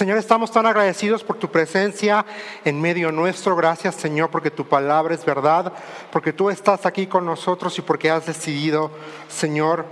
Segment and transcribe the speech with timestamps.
[0.00, 2.24] Señor, estamos tan agradecidos por tu presencia
[2.64, 3.54] en medio nuestro.
[3.54, 5.74] Gracias, Señor, porque tu palabra es verdad,
[6.10, 8.90] porque tú estás aquí con nosotros y porque has decidido,
[9.28, 9.84] Señor,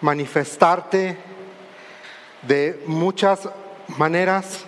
[0.00, 1.18] manifestarte
[2.40, 3.50] de muchas
[3.98, 4.64] maneras.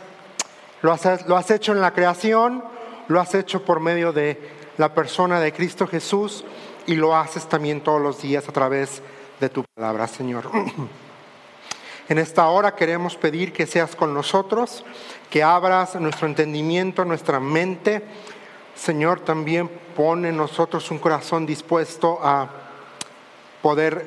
[0.83, 2.63] Lo has, hecho en la creación,
[3.09, 4.39] lo has hecho por medio de
[4.77, 6.45] la persona de Cristo Jesús
[6.87, 9.01] y lo haces también todos los días a través
[9.41, 10.51] de tu palabra, Señor.
[12.11, 14.85] En esta hora queremos pedir que seas con nosotros,
[15.31, 18.03] que abras nuestro entendimiento, nuestra mente.
[18.75, 22.51] Señor, también pone en nosotros un corazón dispuesto a
[23.63, 24.05] poder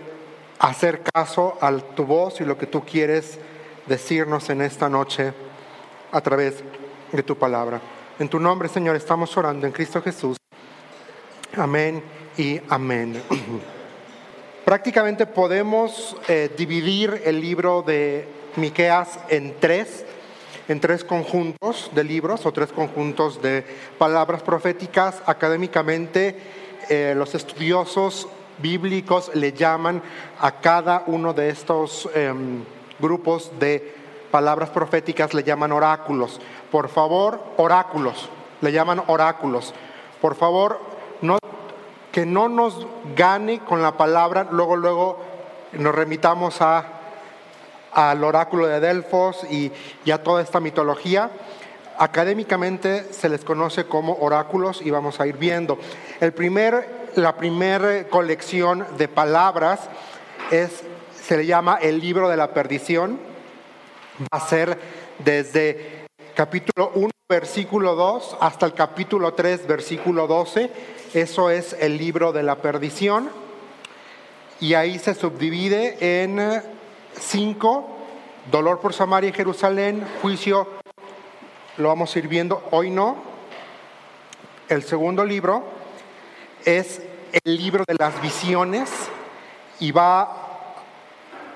[0.59, 3.39] hacer caso a tu voz y lo que tú quieres
[3.85, 5.33] decirnos en esta noche
[6.11, 6.61] a través
[7.09, 7.79] de tu palabra.
[8.19, 10.35] En tu nombre, Señor, estamos orando en Cristo Jesús.
[11.55, 12.03] Amén
[12.35, 13.23] y amén.
[14.65, 20.05] Prácticamente podemos eh, dividir el libro de Miqueas en tres,
[20.69, 23.65] en tres conjuntos de libros o tres conjuntos de
[23.97, 25.21] palabras proféticas.
[25.25, 26.37] Académicamente,
[26.89, 30.01] eh, los estudiosos bíblicos le llaman
[30.39, 32.63] a cada uno de estos em,
[32.99, 33.93] grupos de
[34.31, 36.39] palabras proféticas, le llaman oráculos.
[36.71, 38.29] Por favor, oráculos,
[38.61, 39.73] le llaman oráculos.
[40.21, 40.92] Por favor,
[42.13, 45.17] que no nos gane con la palabra, luego, luego
[45.73, 46.85] nos remitamos a,
[47.91, 49.71] al oráculo de Delfos y,
[50.11, 51.31] a toda esta mitología.
[51.97, 55.79] Académicamente se les conoce como oráculos y vamos a ir viendo.
[56.19, 59.89] El primer, la primera colección de palabras
[60.51, 60.83] es,
[61.19, 63.19] se le llama el libro de la perdición.
[64.21, 64.79] Va a ser
[65.17, 66.05] desde
[66.35, 72.43] capítulo 1, versículo 2 hasta el capítulo 3, versículo 12 eso es el libro de
[72.43, 73.29] la perdición.
[74.59, 76.63] Y ahí se subdivide en
[77.19, 77.87] cinco,
[78.51, 80.67] dolor por Samaria y Jerusalén, juicio,
[81.77, 83.17] lo vamos a ir viendo, hoy no.
[84.69, 85.63] El segundo libro
[86.65, 88.89] es el libro de las visiones
[89.79, 90.42] y va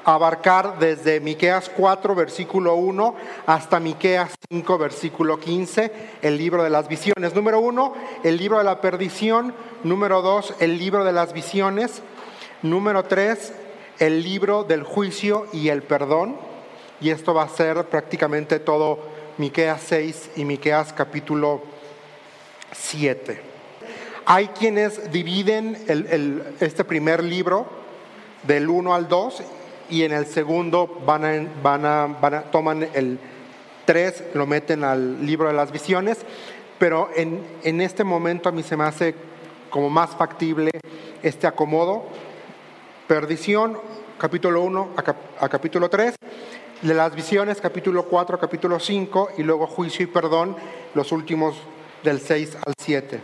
[0.08, 3.14] abarcar desde Miqueas 4, versículo 1,
[3.46, 5.92] hasta Miqueas 5, versículo 15,
[6.22, 7.36] el libro de las visiones.
[7.36, 9.54] Número 1, el libro de la perdición.
[9.84, 12.02] Número 2, el libro de las visiones.
[12.62, 13.54] Número 3,
[14.00, 16.38] el libro del juicio y el perdón.
[17.02, 19.00] Y esto va a ser prácticamente todo
[19.38, 21.64] Miqueas 6 y Miqueas capítulo
[22.72, 23.42] 7.
[24.26, 25.78] Hay quienes dividen
[26.62, 27.68] este primer libro
[28.44, 29.44] del 1 al 2
[29.90, 31.26] y en el segundo van
[31.84, 33.20] a, van toman el
[33.86, 36.20] 3, lo meten al libro de las visiones,
[36.78, 39.16] pero en, en este momento a mí se me hace
[39.70, 40.72] como más factible
[41.24, 42.06] este acomodo.
[43.08, 43.80] Perdición,
[44.18, 46.16] capítulo 1 a, a capítulo 3,
[46.82, 50.58] de las visiones, capítulo 4 a capítulo 5, y luego juicio y perdón,
[50.94, 51.56] los últimos
[52.04, 53.22] del 6 al 7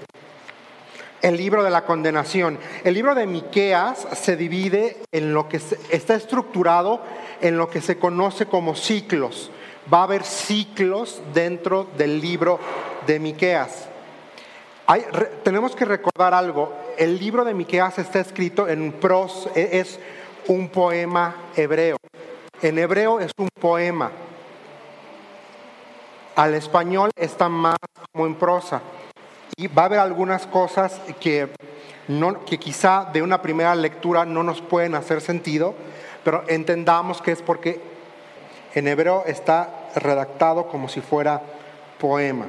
[1.23, 2.59] el libro de la condenación.
[2.83, 7.01] El libro de Miqueas se divide en lo que está estructurado
[7.41, 9.49] en lo que se conoce como ciclos.
[9.91, 12.59] Va a haber ciclos dentro del libro
[13.07, 13.87] de Miqueas.
[15.43, 16.73] tenemos que recordar algo.
[16.97, 19.99] El libro de Miqueas está escrito en pros, e, es
[20.47, 21.97] un poema hebreo.
[22.61, 24.11] En hebreo es un poema.
[26.35, 27.77] Al español está más
[28.11, 28.81] como en prosa.
[29.55, 31.49] Y va a haber algunas cosas que,
[32.07, 35.75] no, que quizá de una primera lectura no nos pueden hacer sentido,
[36.23, 37.81] pero entendamos que es porque
[38.73, 41.41] en hebreo está redactado como si fuera
[41.99, 42.47] poema.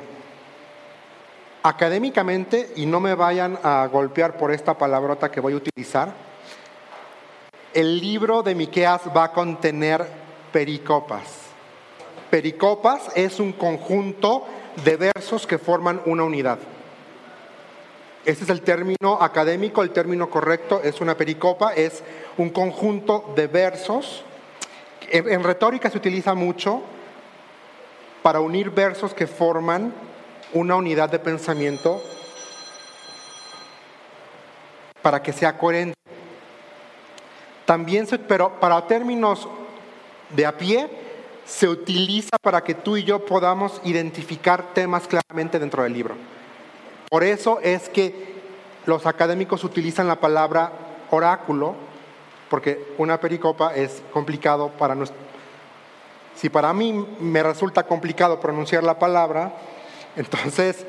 [1.62, 6.12] Académicamente, y no me vayan a golpear por esta palabrota que voy a utilizar,
[7.72, 10.06] el libro de Miqueas va a contener
[10.52, 11.22] pericopas.
[12.30, 14.46] Pericopas es un conjunto
[14.84, 16.58] de versos que forman una unidad.
[18.24, 22.02] Este es el término académico, el término correcto es una pericopa, es
[22.38, 24.24] un conjunto de versos.
[25.10, 26.80] En, retórica se utiliza mucho
[28.22, 29.92] para unir versos que forman
[30.54, 32.02] una unidad de pensamiento
[35.02, 35.98] para que sea coherente.
[37.66, 39.46] También, pero para términos
[40.30, 40.88] de a pie,
[41.44, 46.14] se utiliza para que tú y yo podamos identificar temas claramente dentro del libro.
[47.14, 48.12] Por eso es que
[48.86, 50.72] los académicos utilizan la palabra
[51.10, 51.76] oráculo,
[52.50, 55.24] porque una pericopa es complicado para nosotros.
[56.34, 59.52] Si para mí me resulta complicado pronunciar la palabra,
[60.16, 60.84] entonces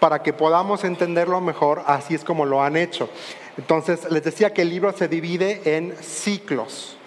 [0.00, 3.08] para que podamos entenderlo mejor, así es como lo han hecho.
[3.56, 6.98] Entonces les decía que el libro se divide en ciclos.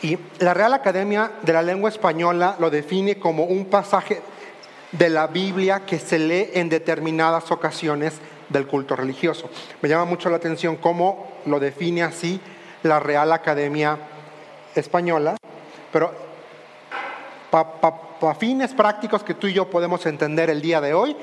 [0.00, 4.22] Y la Real Academia de la Lengua Española lo define como un pasaje
[4.92, 8.14] de la Biblia que se lee en determinadas ocasiones
[8.48, 9.50] del culto religioso.
[9.82, 12.40] Me llama mucho la atención cómo lo define así
[12.82, 13.98] la Real Academia
[14.74, 15.36] Española,
[15.92, 16.12] pero
[17.50, 21.16] para fines prácticos que tú y yo podemos entender el día de hoy,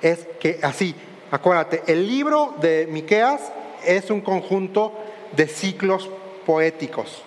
[0.00, 0.94] es que así,
[1.30, 3.52] acuérdate, el libro de Miqueas
[3.84, 4.92] es un conjunto
[5.32, 6.08] de ciclos
[6.46, 7.22] poéticos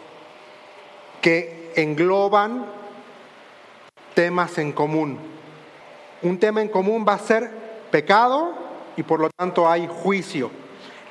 [1.21, 2.65] que engloban
[4.13, 5.32] temas en común.
[6.23, 7.49] Un tema en común va a ser
[7.91, 8.53] pecado
[8.95, 10.49] y por lo tanto hay juicio.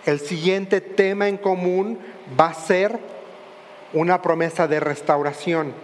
[0.05, 1.99] El siguiente tema en común
[2.39, 2.99] va a ser
[3.93, 5.75] una promesa de restauración.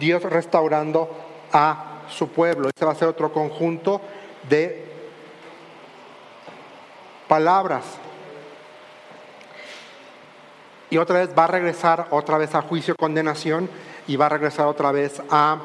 [0.00, 1.10] Dios restaurando
[1.52, 2.70] a su pueblo.
[2.74, 4.00] Ese va a ser otro conjunto
[4.48, 4.84] de
[7.28, 7.84] palabras.
[10.90, 13.68] Y otra vez va a regresar otra vez a juicio, condenación
[14.06, 15.58] y va a regresar otra vez a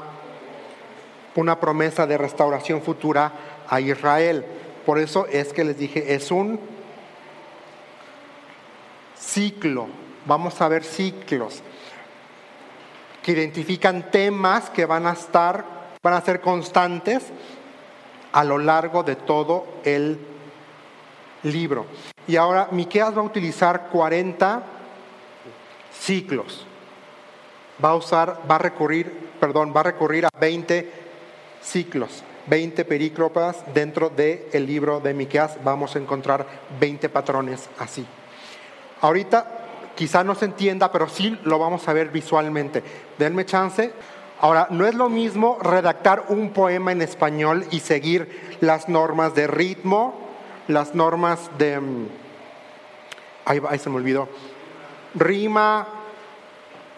[1.37, 3.31] una promesa de restauración futura
[3.69, 4.43] a Israel.
[4.85, 6.59] Por eso es que les dije, es un
[9.15, 9.87] ciclo.
[10.25, 11.61] Vamos a ver ciclos
[13.21, 15.63] que identifican temas que van a estar,
[16.01, 17.25] van a ser constantes
[18.31, 20.19] a lo largo de todo el
[21.43, 21.85] libro.
[22.27, 24.63] Y ahora Miqueas va a utilizar 40
[25.93, 26.65] ciclos.
[27.83, 30.96] Va a usar, va a recurrir, perdón, va a recurrir a 20
[31.67, 35.57] ciclos, 20 períclopas dentro del libro de Miqueas.
[35.63, 36.45] Vamos a encontrar
[36.79, 38.05] 20 patrones así.
[39.01, 39.57] Ahorita
[39.97, 42.83] Quizá no se entienda, pero sí lo vamos a ver visualmente.
[43.17, 43.91] Denme chance.
[44.39, 49.47] Ahora, no es lo mismo redactar un poema en español y seguir las normas de
[49.47, 50.13] ritmo,
[50.67, 51.79] las normas de...
[51.79, 52.07] Mm,
[53.45, 54.29] ahí, ahí se me olvidó.
[55.15, 55.87] Rima.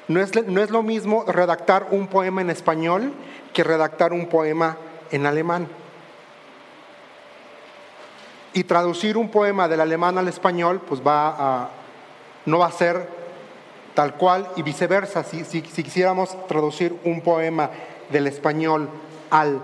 [0.10, 3.14] No es, no es lo mismo redactar un poema en español
[3.54, 4.78] que redactar un poema
[5.12, 5.68] en alemán.
[8.54, 11.70] Y traducir un poema del alemán al español, pues va
[12.46, 13.08] no va a ser
[13.94, 15.24] tal cual y viceversa.
[15.24, 17.70] Si, quisiéramos traducir un poema
[18.10, 18.90] del español
[19.30, 19.62] al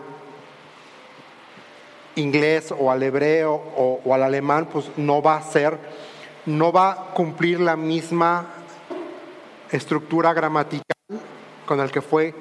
[2.16, 5.78] inglés o al hebreo o, o, al alemán, pues no va a ser,
[6.46, 8.46] no va a cumplir la misma
[9.72, 10.84] estructura gramatical
[11.66, 12.34] con el que fue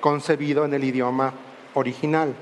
[0.00, 1.32] concebido en el idioma
[1.74, 2.34] original.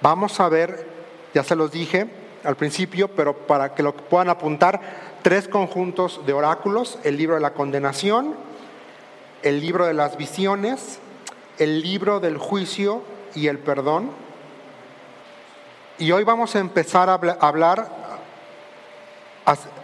[0.00, 0.86] Vamos a ver,
[1.34, 2.08] ya se los dije
[2.44, 4.80] al principio, pero para que lo puedan apuntar,
[5.22, 8.34] tres conjuntos de oráculos, el libro de la condenación,
[9.42, 10.98] el libro de las visiones,
[11.58, 13.02] el libro del juicio
[13.34, 14.10] y el perdón.
[15.98, 17.88] Y hoy vamos a empezar a hablar,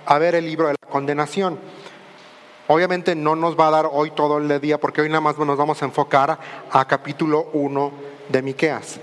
[0.06, 1.58] a, ver el libro de la condenación.
[2.68, 5.58] Obviamente no nos va a dar hoy todo el día porque hoy nada más nos
[5.58, 6.38] vamos a enfocar
[6.70, 7.92] a capítulo 1
[8.28, 9.00] de Miqueas.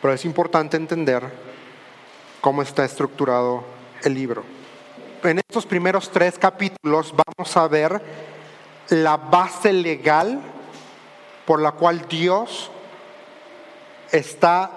[0.00, 1.22] Pero es importante entender
[2.40, 3.62] cómo está estructurado
[4.02, 4.60] el libro
[5.28, 8.00] en estos primeros tres capítulos vamos a ver
[8.88, 10.40] la base legal
[11.44, 12.70] por la cual Dios
[14.10, 14.70] está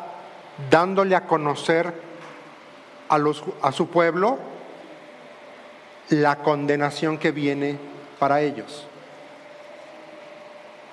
[0.69, 1.93] dándole a conocer
[3.09, 3.17] a,
[3.61, 4.37] a su pueblo
[6.09, 7.77] la condenación que viene
[8.19, 8.87] para ellos.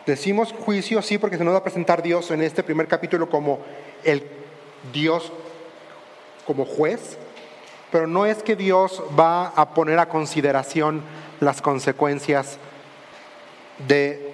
[0.07, 3.61] Decimos juicio, sí, porque se nos va a presentar Dios en este primer capítulo como
[4.03, 4.27] el
[4.93, 5.31] Dios
[6.47, 7.19] como juez,
[7.93, 11.03] pero no es que Dios va a poner a consideración
[11.39, 12.59] las consecuencias
[13.87, 14.33] de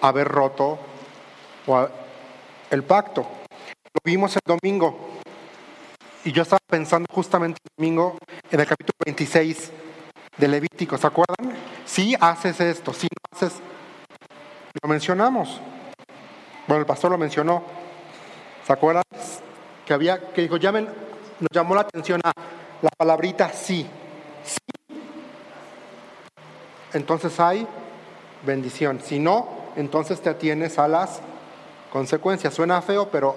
[0.00, 0.78] haber roto
[2.70, 3.26] el pacto.
[3.92, 4.96] Lo vimos el domingo.
[6.24, 8.18] Y yo estaba pensando justamente el domingo
[8.50, 9.72] en el capítulo 26
[10.36, 10.96] de Levítico.
[10.98, 11.56] ¿Se acuerdan?
[11.84, 13.60] Si haces esto, si no haces,
[14.82, 15.60] lo mencionamos.
[16.66, 17.62] Bueno, el pastor lo mencionó.
[18.66, 19.02] ¿Se acuerdan?
[19.84, 20.86] Que había, que dijo, llamen,
[21.40, 22.32] nos llamó la atención a
[22.82, 23.86] la palabrita sí.
[24.44, 24.58] Sí.
[26.92, 27.66] Entonces hay
[28.44, 29.00] bendición.
[29.02, 31.20] Si no, entonces te atienes a las
[31.92, 32.54] consecuencias.
[32.54, 33.36] Suena feo, pero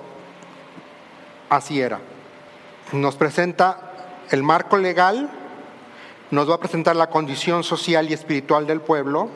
[1.49, 1.99] así era.
[2.91, 3.91] Nos presenta
[4.29, 5.29] el marco legal,
[6.33, 9.29] nos va a presentar la condición social y espiritual del pueblo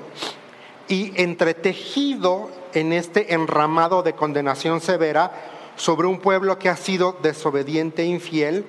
[0.87, 5.31] y entretejido en este enramado de condenación severa
[5.75, 8.65] sobre un pueblo que ha sido desobediente e infiel,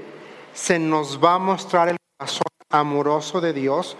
[0.53, 3.97] se nos va a mostrar el corazón amoroso de Dios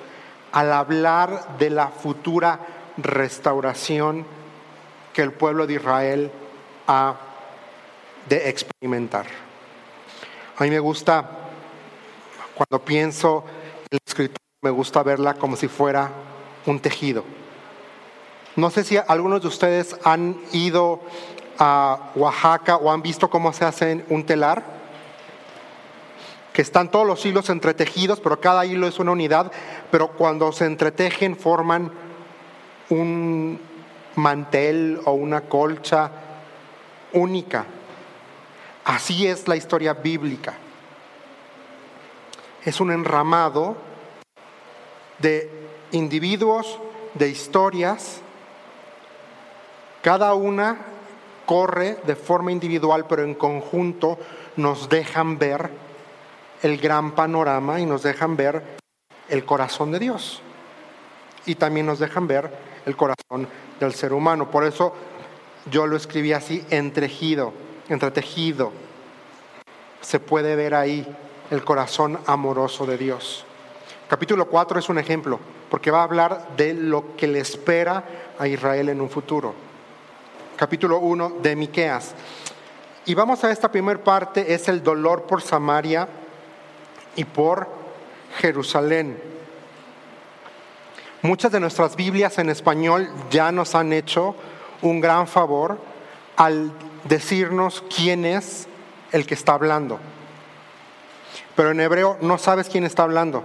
[0.53, 2.61] al hablar de la futura
[2.99, 4.27] restauración
[5.15, 6.31] que el pueblo de Israel
[6.87, 7.17] ha
[8.29, 9.25] de experimentar.
[10.59, 11.31] A mí me gusta,
[12.55, 13.58] cuando pienso en
[13.91, 16.11] la escritura, me gusta verla como si fuera
[16.67, 17.25] un tejido.
[18.57, 21.01] No sé si algunos de ustedes han ido
[21.59, 24.79] a Oaxaca o han visto cómo se hace un telar,
[26.53, 29.53] que están todos los hilos entretejidos, pero cada hilo es una unidad,
[29.91, 31.93] pero cuando se entretejen forman
[32.91, 33.61] un
[34.17, 36.11] mantel o una colcha
[37.13, 37.65] única.
[38.85, 40.55] Así es la historia bíblica.
[42.69, 43.79] Es un enramado
[45.21, 45.51] de
[45.93, 46.79] individuos,
[47.15, 48.21] de historias,
[50.03, 50.77] cada una
[51.47, 54.19] corre de forma individual, pero en conjunto
[54.57, 55.71] nos dejan ver
[56.61, 58.63] el gran panorama y nos dejan ver
[59.31, 60.43] el corazón de Dios.
[61.47, 62.53] Y también nos dejan ver
[62.85, 63.49] el corazón
[63.81, 64.51] del ser humano.
[64.51, 64.93] Por eso
[65.71, 67.55] yo lo escribí así, entrejido,
[67.89, 68.73] entretejido.
[70.03, 71.07] Se puede ver ahí
[71.51, 73.45] el corazón amoroso de Dios.
[74.09, 75.39] Capítulo 4 es un ejemplo,
[75.71, 78.05] porque va a hablar de lo que le espera
[78.39, 79.69] a Israel en un futuro
[80.59, 82.15] capítulo 1 de Miqueas.
[83.07, 86.09] Y vamos a esta primera parte, es el dolor por Samaria
[87.15, 87.69] y por
[88.39, 89.23] Jerusalén.
[91.23, 94.35] Muchas de nuestras Biblias en español ya nos han hecho
[94.83, 95.79] un gran favor
[96.37, 96.73] al
[97.05, 98.67] decirnos quién es
[99.13, 100.01] el que está hablando.
[101.59, 103.43] Pero en hebreo no sabes quién está hablando.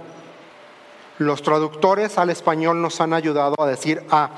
[1.18, 4.30] Los traductores al español nos han ayudado a decir, ah,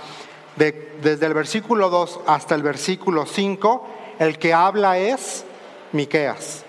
[0.57, 3.87] desde el versículo 2 hasta el versículo 5,
[4.19, 5.45] el que habla es
[5.93, 6.65] Miqueas.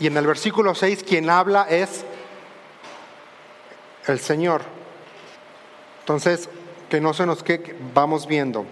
[0.00, 2.04] Y en el versículo 6 quien habla es
[4.08, 4.62] el Señor.
[6.00, 6.48] Entonces,
[6.90, 8.66] que no se nos quede, vamos viendo.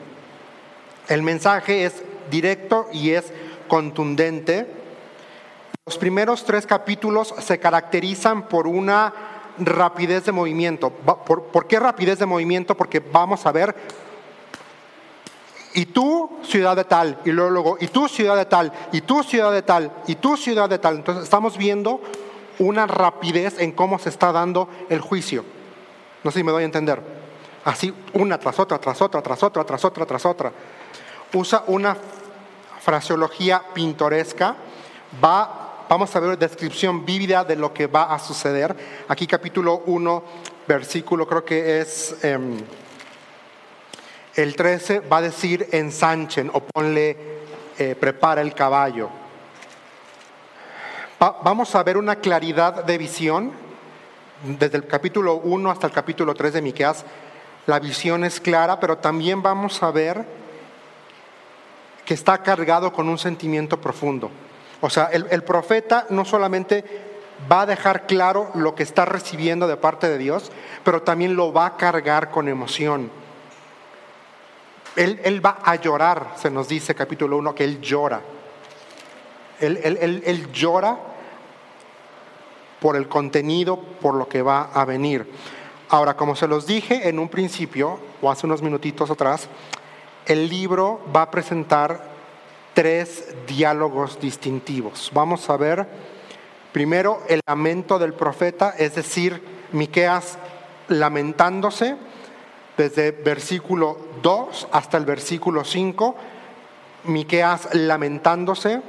[1.06, 3.32] El mensaje es directo y es
[3.68, 4.79] contundente.
[5.90, 9.12] Los primeros tres capítulos se caracterizan por una
[9.58, 10.90] rapidez de movimiento.
[10.90, 12.76] ¿Por, ¿Por, qué rapidez de movimiento?
[12.76, 13.74] Porque vamos a ver
[15.74, 19.24] y tú ciudad de tal, y luego, luego, y tú ciudad de tal, y tú
[19.24, 20.94] ciudad de tal, y tú ciudad de tal.
[20.94, 22.00] Entonces estamos viendo
[22.60, 25.44] una rapidez en cómo se está dando el juicio.
[26.22, 27.02] No sé si me doy a entender.
[27.64, 30.52] Así, una tras otra, tras otra, tras otra, tras otra, tras otra.
[31.32, 31.96] Usa una
[32.80, 34.54] fraseología pintoresca.
[35.22, 38.76] Va, vamos a ver descripción vívida de lo que va a suceder.
[39.08, 40.22] Aquí capítulo 1,
[40.68, 42.24] versículo creo que es...
[42.24, 42.58] Em,
[44.36, 47.16] el 13 va a decir ensanchen o ponle,
[47.76, 49.10] eh, prepara el caballo.
[51.18, 53.50] vamos a ver una claridad de visión
[54.44, 57.04] desde el capítulo 1 hasta el capítulo 3 de Miqueas.
[57.66, 60.24] La visión es clara, pero también vamos a ver
[62.04, 64.30] que está cargado con un sentimiento profundo.
[64.80, 66.84] O sea, el profeta no solamente
[67.50, 70.50] va a dejar claro lo que está recibiendo de parte de Dios,
[70.84, 73.10] pero también lo va a cargar con emoción.
[74.96, 78.20] Él, va a llorar, se nos dice capítulo 1, que Él llora.
[79.60, 80.96] Él, él, llora
[82.80, 85.30] por el contenido, por lo que va a venir.
[85.90, 87.08] Ahora, como se los dije
[92.74, 95.10] tres diálogos distintivos.
[95.12, 95.86] Vamos a ver
[96.72, 100.38] primero el lamento del profeta, es decir, Miqueas
[100.88, 101.96] lamentándose
[102.80, 106.16] desde versículo 2 hasta el versículo 5,
[107.04, 108.80] Miqueas lamentándose.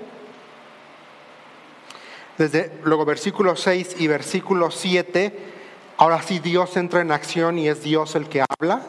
[2.38, 5.38] Desde luego versículo 6 y versículo 7,
[5.98, 8.82] ahora sí Dios entra en acción y es Dios el que habla,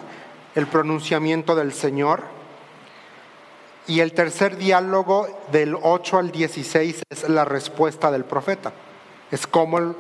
[0.54, 2.22] el pronunciamiento del Señor.
[3.86, 8.72] Y el tercer diálogo del 8 al 16 es la respuesta del profeta.
[9.30, 9.94] Es cómo,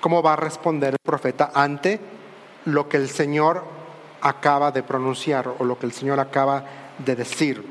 [0.00, 2.00] cómo va a responder el profeta ante
[2.64, 3.62] lo que el Señor
[4.20, 6.64] acaba de pronunciar o lo que el Señor acaba
[6.98, 7.64] de decir.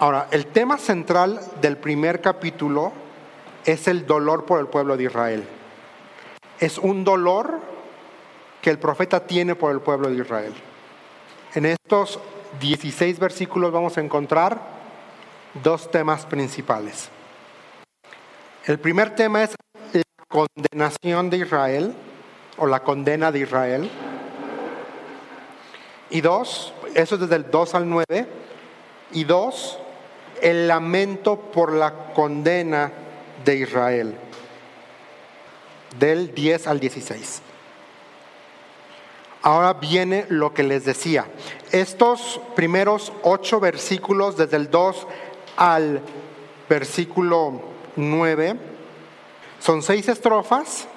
[0.00, 2.92] Ahora, el tema central del primer capítulo
[3.64, 5.44] es el dolor por el pueblo de Israel.
[6.58, 7.60] Es un dolor
[8.60, 10.54] que el profeta tiene por el pueblo de Israel.
[11.54, 12.18] En estos
[12.58, 14.60] 16 versículos vamos a encontrar
[15.62, 17.08] dos temas principales.
[18.66, 19.54] El primer tema es
[19.92, 21.94] la condenación de Israel
[22.56, 23.90] o la condena de Israel.
[26.10, 28.26] Y dos, eso es desde el 2 al 9.
[29.12, 29.78] Y dos,
[30.42, 32.92] el lamento por la condena
[33.44, 34.14] de Israel,
[35.98, 37.42] del 10 al 16.
[39.42, 41.26] Ahora viene lo que les decía.
[41.72, 45.06] Estos primeros ocho versículos, desde el 2
[45.56, 46.00] al
[46.68, 47.60] versículo
[47.94, 48.56] 9,
[49.60, 50.88] son seis estrofas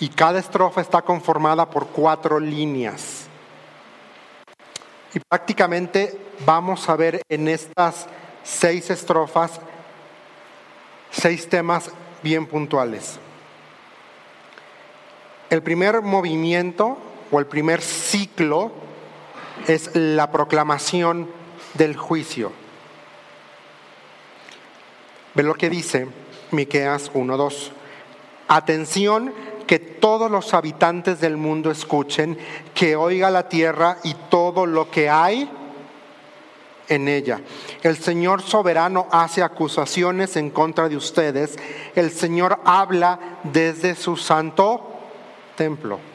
[0.00, 3.26] y cada estrofa está conformada por cuatro líneas.
[5.14, 8.06] Y prácticamente vamos a ver en estas
[8.42, 9.60] seis estrofas
[11.10, 11.90] seis temas
[12.22, 13.18] bien puntuales.
[15.48, 16.98] El primer movimiento
[17.30, 18.72] o el primer ciclo
[19.66, 21.28] es la proclamación
[21.74, 22.52] del juicio.
[25.34, 26.08] Ve lo que dice
[26.50, 27.72] Miqueas 1:2.
[28.48, 29.32] Atención
[29.66, 32.38] que todos los habitantes del mundo escuchen,
[32.74, 35.50] que oiga la tierra y todo lo que hay
[36.88, 37.40] en ella.
[37.82, 41.58] El Señor soberano hace acusaciones en contra de ustedes.
[41.94, 44.90] El Señor habla desde su santo
[45.56, 46.13] templo.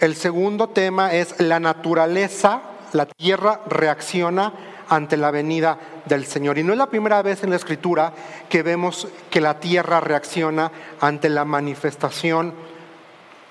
[0.00, 2.62] El segundo tema es la naturaleza,
[2.92, 4.52] la tierra reacciona
[4.88, 6.56] ante la venida del Señor.
[6.56, 8.12] Y no es la primera vez en la escritura
[8.48, 12.54] que vemos que la tierra reacciona ante la manifestación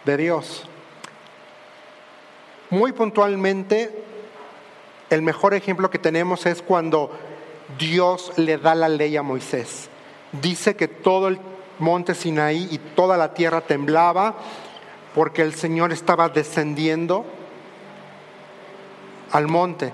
[0.05, 0.63] de Dios.
[2.69, 4.03] Muy puntualmente,
[5.09, 7.11] el mejor ejemplo que tenemos es cuando
[7.77, 9.89] Dios le da la ley a Moisés.
[10.31, 11.39] Dice que todo el
[11.79, 14.35] monte Sinaí y toda la tierra temblaba
[15.17, 17.25] porque el Señor estaba descendiendo
[19.31, 19.91] al monte.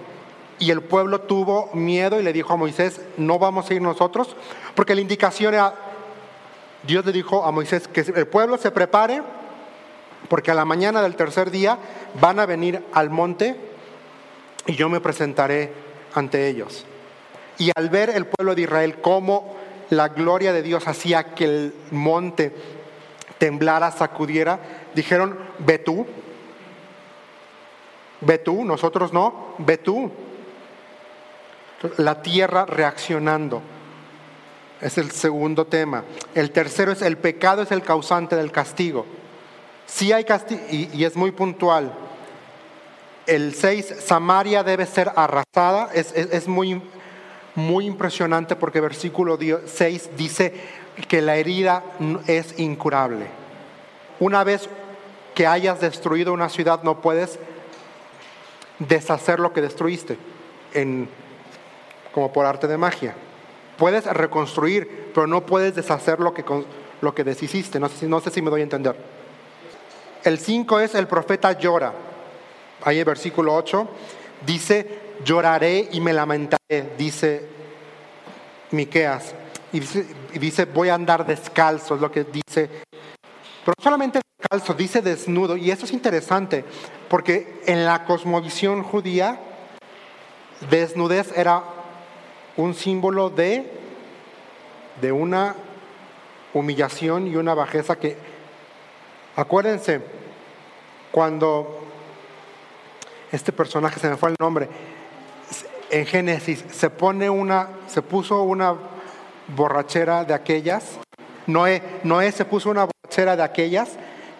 [0.59, 4.35] Y el pueblo tuvo miedo y le dijo a Moisés, no vamos a ir nosotros,
[4.75, 5.75] porque la indicación era,
[6.85, 9.23] Dios le dijo a Moisés que el pueblo se prepare,
[10.27, 11.77] porque a la mañana del tercer día
[12.19, 13.55] van a venir al monte
[14.65, 15.71] y yo me presentaré
[16.15, 16.85] ante ellos.
[17.57, 19.55] Y al ver el pueblo de Israel cómo
[19.89, 22.82] la gloria de Dios hacía que el monte
[23.37, 24.59] temblara, sacudiera,
[24.93, 26.05] dijeron, ve tú,
[28.21, 30.11] ve tú, nosotros no, ve tú.
[31.97, 33.61] La tierra reaccionando.
[34.81, 36.03] Es el segundo tema.
[36.33, 39.05] El tercero es el pecado es el causante del castigo.
[39.85, 41.93] Sí hay castigo, y, es muy puntual.
[43.25, 45.89] El 6, Samaria debe ser arrasada.
[45.93, 46.81] Es, muy,
[47.55, 50.53] muy impresionante porque versículo 6 dice
[51.07, 51.83] que la herida
[52.27, 53.27] es incurable.
[54.19, 54.69] Una vez
[55.33, 57.39] que hayas destruido una ciudad, no puedes
[58.79, 60.17] deshacer lo que destruiste
[62.11, 63.15] como por arte de magia.
[63.77, 66.43] Puedes reconstruir, pero no puedes deshacer lo que,
[67.01, 67.79] lo que deshiciste.
[67.79, 68.95] No sé, no si me doy a entender.
[70.23, 71.93] El 5 es el profeta llora.
[72.83, 73.87] Ahí en versículo 8
[74.45, 77.47] dice, lloraré y me lamentaré, dice
[78.71, 79.35] Miqueas.
[79.73, 79.79] Y
[80.39, 82.69] dice, voy a andar descalzo, es lo que dice.
[83.65, 85.57] Pero solamente descalzo, dice desnudo.
[85.57, 86.63] Y eso es interesante,
[87.09, 89.39] porque en la cosmovisión judía,
[90.69, 91.63] desnudez era
[92.55, 93.65] un símbolo de,
[95.01, 95.55] de una
[96.53, 98.15] humillación y una bajeza que,
[99.35, 100.01] acuérdense,
[101.11, 101.83] cuando
[103.31, 104.69] este personaje, se me fue el nombre,
[105.89, 108.92] en Génesis se pone una, se puso una
[109.47, 110.99] borrachera de aquellas,
[111.47, 113.91] Noé, Noé se puso una borrachera de aquellas,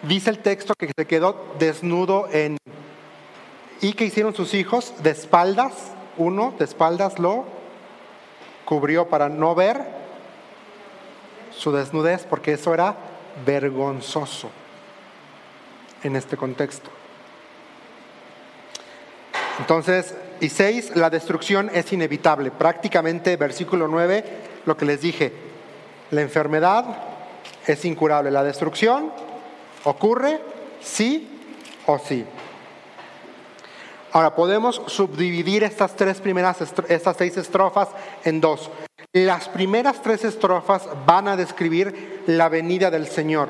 [0.02, 2.56] dice el texto que se quedó desnudo en...
[3.80, 4.94] ¿Y que hicieron sus hijos?
[5.02, 5.72] De espaldas,
[6.16, 7.44] uno de espaldas lo
[8.64, 9.84] cubrió para no ver
[11.50, 12.96] su desnudez, porque eso era
[13.44, 14.50] vergonzoso
[16.02, 16.90] en este contexto.
[19.58, 22.50] Entonces, y seis, la destrucción es inevitable.
[22.50, 24.24] Prácticamente, versículo 9,
[24.66, 25.32] lo que les dije,
[26.10, 26.84] la enfermedad
[27.66, 28.30] es incurable.
[28.30, 29.12] La destrucción
[29.84, 30.40] ocurre
[30.80, 31.28] sí
[31.86, 32.24] o sí.
[34.12, 37.88] Ahora, podemos subdividir estas tres primeras, estas seis estrofas
[38.24, 38.70] en dos.
[39.12, 43.48] Las primeras tres estrofas van a describir la venida del Señor.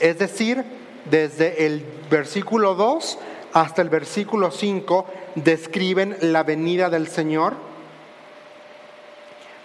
[0.00, 0.64] Es decir,
[1.10, 3.18] desde el versículo 2
[3.52, 7.54] hasta el versículo 5 describen la venida del Señor,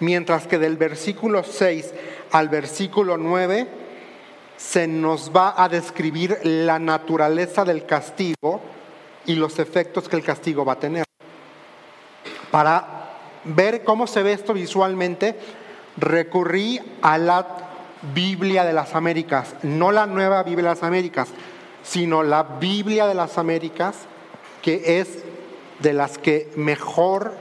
[0.02, 1.94] mientras que del versículo 6
[2.32, 3.68] al versículo 9
[4.58, 8.62] se nos va a describir la naturaleza del castigo
[9.26, 11.04] y los efectos que el castigo va a tener.
[12.52, 13.10] Para
[13.46, 15.36] ver cómo se ve esto visualmente,
[15.98, 17.48] recurrí a la
[18.14, 21.30] Biblia de las Américas, no la nueva Biblia de las Américas,
[21.84, 23.96] sino la Biblia de las Américas,
[24.62, 25.24] que es
[25.80, 27.34] de las que mejor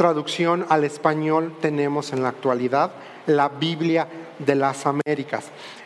[0.00, 2.90] traducción al español tenemos en la actualidad,
[3.26, 4.08] la Biblia
[4.38, 5.44] de las Américas.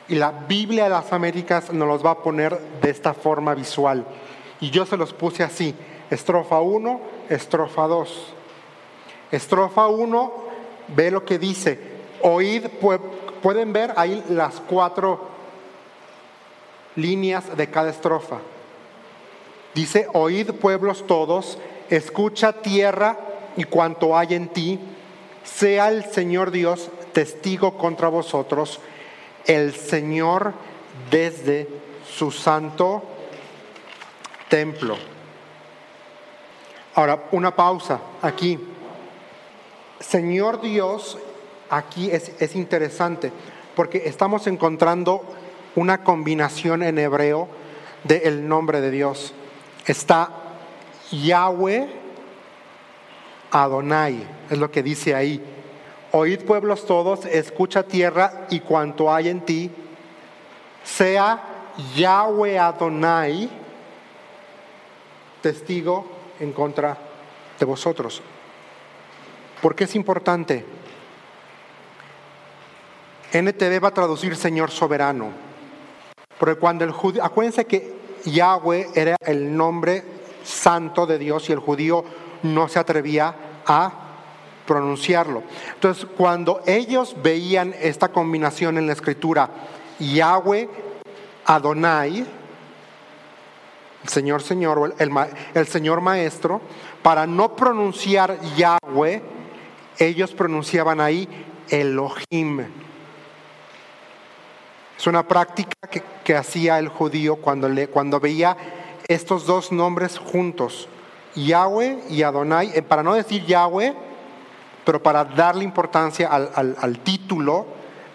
[0.08, 4.06] Y la Biblia de las Américas nos los va a poner de esta forma visual.
[4.60, 5.74] Y yo se los puse así,
[6.10, 8.34] estrofa 1, estrofa 2.
[9.32, 10.32] Estrofa 1,
[10.94, 11.80] ve lo que dice,
[12.22, 12.66] oíd,
[13.42, 15.26] pueden ver ahí las cuatro
[16.94, 18.38] líneas de cada estrofa.
[19.74, 21.58] Dice, oíd pueblos todos,
[21.90, 24.80] escucha tierra y cuanto hay en ti,
[25.42, 28.80] sea el Señor Dios testigo contra vosotros,
[29.46, 30.54] el Señor
[31.10, 31.68] desde
[32.08, 33.02] su santo
[34.48, 34.96] templo.
[36.94, 38.58] Ahora, una pausa aquí.
[40.00, 41.18] Señor Dios,
[41.70, 43.32] aquí es, es interesante,
[43.74, 45.22] porque estamos encontrando
[45.76, 47.48] una combinación en hebreo
[48.04, 49.34] del nombre de Dios.
[49.86, 50.30] Está
[51.10, 52.03] Yahweh
[53.54, 55.40] Adonai, es lo que dice ahí.
[56.10, 59.70] Oíd pueblos todos, escucha tierra y cuanto hay en ti,
[60.82, 63.48] sea Yahweh Adonai
[65.40, 66.06] testigo
[66.40, 66.96] en contra
[67.58, 68.22] de vosotros.
[69.62, 70.64] ¿Por qué es importante?
[73.32, 75.30] NTV va a traducir Señor soberano.
[76.38, 80.02] Porque cuando el judío, acuérdense que Yahweh era el nombre
[80.42, 82.04] santo de Dios y el judío
[82.44, 83.34] no se atrevía
[83.66, 83.92] a
[84.66, 85.42] pronunciarlo.
[85.74, 89.50] Entonces, cuando ellos veían esta combinación en la escritura,
[89.98, 90.68] Yahweh,
[91.46, 92.26] Adonai,
[94.02, 95.10] el Señor Señor, el,
[95.54, 96.60] el Señor Maestro,
[97.02, 99.22] para no pronunciar Yahweh,
[99.98, 101.28] ellos pronunciaban ahí
[101.68, 102.66] Elohim.
[104.96, 105.76] Es una práctica
[106.24, 108.56] que, hacía el judío cuando, le, cuando veía
[109.08, 110.88] estos dos nombres juntos,
[111.34, 113.94] Yahweh y Adonai, eh, para no decir Yahweh,
[114.84, 117.66] pero para darle importancia al, al, título,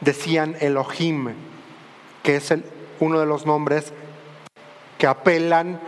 [0.02, 1.34] decían Elohim,
[2.24, 2.64] que es el,
[3.00, 3.92] uno de los nombres
[4.98, 5.80] que apelan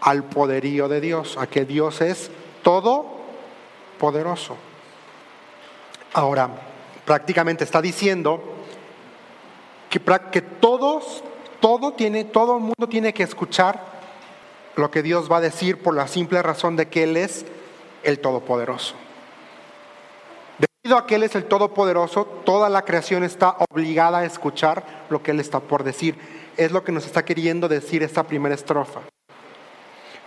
[0.00, 2.30] al poderío de Dios, a que Dios es
[2.62, 3.06] todo
[3.98, 4.56] poderoso.
[6.12, 6.50] Ahora,
[7.04, 8.54] prácticamente está diciendo
[9.90, 11.22] que, todos,
[11.60, 13.93] todo, tiene, todo el mundo tiene que escuchar
[14.76, 17.44] lo que Dios va a decir por la simple razón de que Él es
[18.02, 18.94] el Todopoderoso.
[20.58, 25.22] Debido a que Él es el Todopoderoso, toda la creación está obligada a escuchar lo
[25.22, 26.16] que Él está por decir.
[26.56, 29.00] Es lo que nos está queriendo decir esta primera estrofa.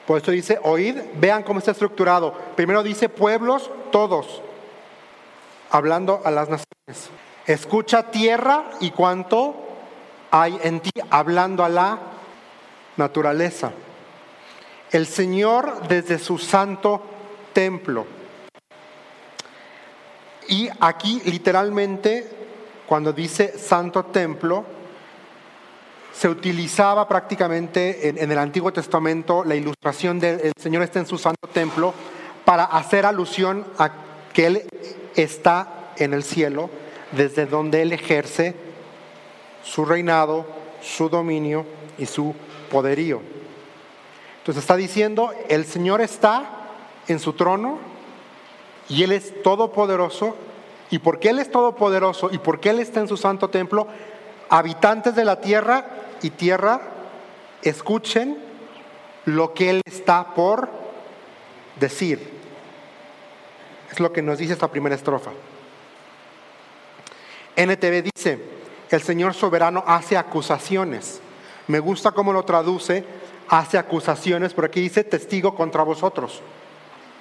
[0.06, 2.34] Por eso dice, oíd, vean cómo está estructurado.
[2.56, 4.42] Primero dice pueblos, todos,
[5.70, 7.10] hablando a las naciones.
[7.46, 9.56] Escucha tierra y cuánto
[10.32, 12.00] hay en ti, hablando a la
[12.96, 13.72] naturaleza.
[14.92, 17.02] El Señor desde su santo
[17.54, 18.06] templo.
[20.48, 22.28] Y aquí literalmente,
[22.88, 24.64] cuando dice santo templo,
[26.14, 31.48] se utilizaba prácticamente en, el Antiguo Testamento la ilustración del Señor está en su santo
[31.48, 31.94] templo
[32.44, 33.92] para hacer alusión a
[34.34, 34.64] que Él
[35.16, 36.72] está en el cielo
[37.12, 38.56] desde donde Él ejerce
[39.64, 40.48] su reinado,
[40.82, 41.66] su dominio
[41.98, 42.34] y su
[42.72, 43.37] poderío.
[44.48, 46.46] Entonces está diciendo, el Señor está
[47.10, 47.80] en su trono
[48.88, 50.38] y Él es todopoderoso.
[50.90, 53.88] Y porque Él es todopoderoso y porque Él está en su santo templo,
[54.48, 55.86] habitantes de la tierra
[56.22, 56.80] y tierra,
[57.62, 58.38] escuchen
[59.26, 60.70] lo que Él está por
[61.78, 62.32] decir.
[63.92, 65.32] Es lo que nos dice esta primera estrofa.
[67.58, 68.40] NTV dice,
[68.92, 71.20] el Señor soberano hace acusaciones.
[71.68, 73.04] Me gusta cómo lo traduce,
[73.50, 76.42] hace acusaciones, pero aquí dice testigo contra vosotros.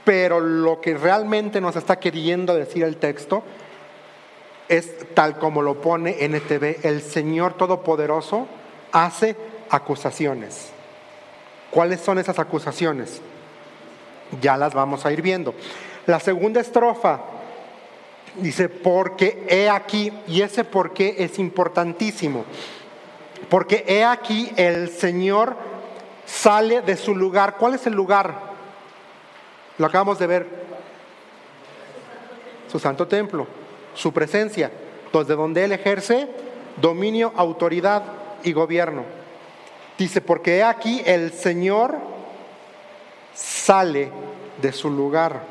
[0.05, 3.43] Pero lo que realmente nos está queriendo decir el texto
[4.69, 8.47] es tal como lo pone NTV, el Señor Todopoderoso
[8.93, 9.37] hace
[9.71, 10.71] acusaciones.
[11.71, 13.21] ¿Cuáles son esas acusaciones?
[14.41, 15.55] Ya las vamos a ir viendo.
[16.07, 17.21] La segunda estrofa
[18.37, 22.45] Dice, porque he aquí, y ese por qué es importantísimo,
[23.49, 25.57] porque he aquí el Señor
[26.27, 27.57] sale de su lugar.
[27.57, 28.35] ¿Cuál es el lugar?
[29.79, 30.67] Lo acabamos de ver.
[32.71, 33.47] Su santo templo,
[33.95, 34.71] su presencia,
[35.13, 36.29] desde donde Él ejerce
[36.77, 38.03] dominio, autoridad
[38.43, 39.05] y gobierno.
[39.97, 41.97] Dice, porque aquí el Señor
[43.35, 44.11] sale
[44.61, 45.43] de su lugar.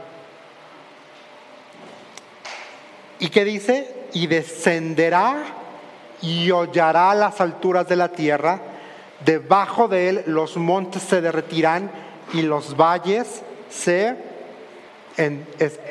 [3.20, 4.08] ¿Y qué dice?
[4.14, 5.44] Y descenderá
[6.22, 8.60] y hollará las alturas de la tierra.
[9.24, 11.90] Debajo de él los montes se derretirán
[12.34, 14.16] y los valles se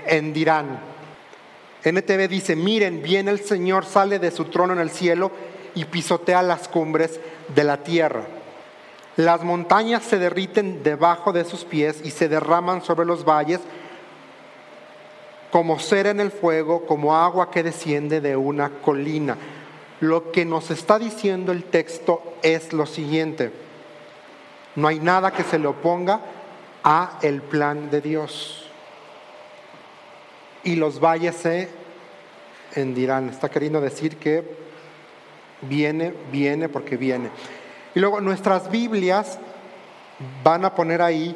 [0.07, 0.81] hendirán.
[1.85, 5.31] NTV dice, miren, bien el Señor sale de su trono en el cielo
[5.75, 7.21] y pisotea las cumbres
[7.55, 8.25] de la tierra.
[9.17, 13.61] Las montañas se derriten debajo de sus pies y se derraman sobre los valles
[15.53, 19.37] como cera en el fuego, como agua que desciende de una colina.
[20.05, 23.51] Lo que nos está diciendo el texto es lo siguiente.
[24.77, 26.21] No hay nada que se le oponga
[26.83, 28.69] a el plan de Dios.
[30.63, 31.71] Y los valles se
[32.75, 33.31] hendirán.
[33.31, 34.45] Está queriendo decir que
[35.63, 37.31] viene, viene porque viene.
[37.95, 39.39] Y luego nuestras Biblias
[40.43, 41.35] van a poner ahí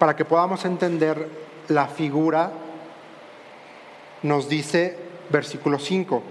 [0.00, 1.28] para que podamos entender
[1.68, 2.50] la figura,
[4.24, 4.98] nos dice
[5.30, 6.22] versículo 5.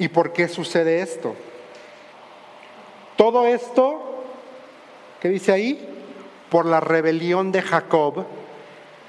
[0.00, 1.36] ¿Y por qué sucede esto?
[3.16, 4.24] Todo esto,
[5.20, 5.86] ¿qué dice ahí?
[6.48, 8.24] Por la rebelión de Jacob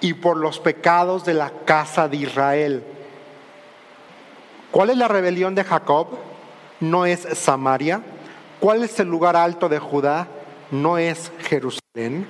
[0.01, 2.83] y por los pecados de la casa de Israel.
[4.69, 6.09] ¿Cuál es la rebelión de Jacob?
[6.81, 8.01] No es Samaria.
[8.59, 10.27] ¿Cuál es el lugar alto de Judá?
[10.71, 12.27] No es Jerusalén.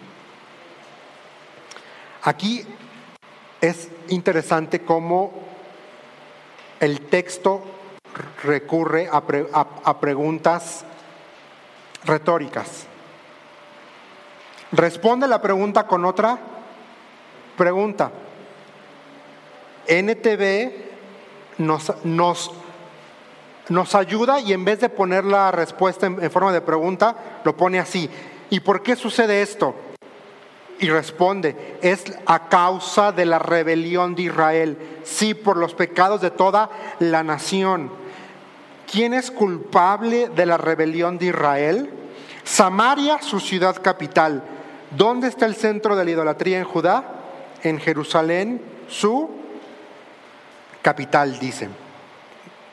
[2.21, 2.63] Aquí
[3.59, 5.33] es interesante cómo
[6.79, 7.63] el texto
[8.43, 10.85] recurre a, preguntas
[12.03, 12.87] retóricas.
[14.71, 16.37] Responde la pregunta con otra
[17.57, 18.11] pregunta.
[19.87, 20.71] NTV
[21.57, 22.51] nos, nos,
[23.69, 27.79] nos ayuda y en vez de poner la respuesta en forma de pregunta, lo pone
[27.79, 28.09] así.
[28.49, 29.75] ¿Y por qué sucede esto?
[30.81, 36.31] Y responde, es a causa de la rebelión de Israel, sí, por los pecados de
[36.31, 38.00] toda la nación.
[38.91, 41.89] ¿Quién es culpable de la rebelión de Israel?
[42.43, 44.43] Samaria, su ciudad capital.
[44.97, 47.05] ¿Dónde está el centro de la idolatría en Judá?
[47.63, 49.29] En Jerusalén, su
[50.81, 51.69] capital, dice.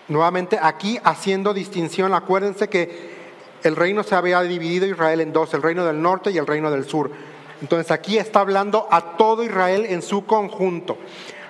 [0.08, 3.16] Nuevamente aquí haciendo distinción, acuérdense que
[3.62, 6.72] el reino se había dividido Israel en dos, el reino del norte y el reino
[6.72, 7.12] del sur.
[7.60, 10.98] Entonces aquí está hablando a todo Israel en su conjunto.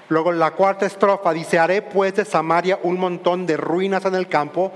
[0.08, 4.28] Luego la cuarta estrofa dice, haré pues de Samaria un montón de ruinas en el
[4.28, 4.72] campo,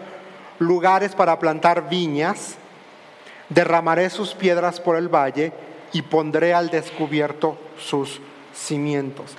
[0.59, 2.57] lugares para plantar viñas,
[3.49, 5.53] derramaré sus piedras por el valle
[5.93, 8.21] y pondré al descubierto sus
[8.55, 9.35] cimientos.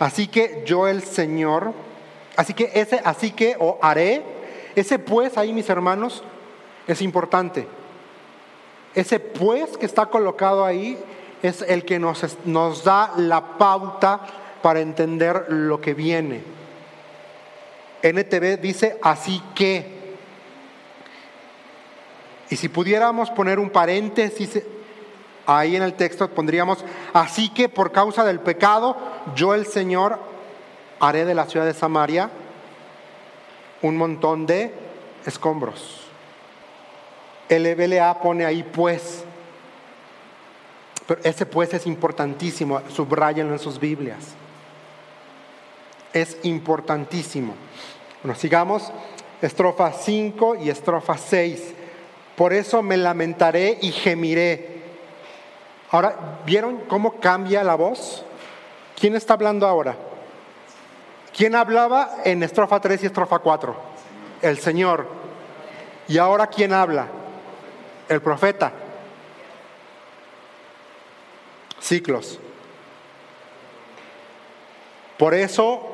[0.00, 1.74] Así que yo el Señor,
[2.36, 4.22] así que ese, así que o haré,
[4.74, 6.24] ese pues ahí mis hermanos
[6.86, 7.68] es importante.
[8.94, 10.98] Ese pues que está colocado ahí
[11.42, 14.20] es el que nos, nos da la pauta
[14.62, 16.42] para entender lo que viene.
[18.02, 20.00] NTV dice así que.
[22.48, 24.60] Y si pudiéramos poner un paréntesis
[25.46, 28.96] ahí en el texto, pondríamos, así que por causa del pecado,
[29.36, 30.18] yo el Señor
[30.98, 32.30] haré de la ciudad de Samaria
[33.82, 34.74] un montón de
[35.24, 36.00] escombros.
[37.48, 39.24] El EBLA pone ahí pues.
[41.06, 44.34] Pero ese pues es importantísimo, subrayenlo en sus Biblias.
[46.12, 47.54] Es importantísimo.
[48.22, 48.90] Bueno, sigamos.
[49.42, 51.74] Estrofa 5 y estrofa 6.
[52.36, 54.82] Por eso me lamentaré y gemiré.
[55.90, 58.24] Ahora, ¿vieron cómo cambia la voz?
[58.98, 59.96] ¿Quién está hablando ahora?
[61.36, 63.74] ¿Quién hablaba en estrofa 3 y estrofa 4?
[64.42, 65.06] El Señor.
[66.08, 67.06] ¿Y ahora quién habla?
[68.08, 68.72] El profeta.
[71.80, 72.38] ciclos.
[75.18, 75.89] Por eso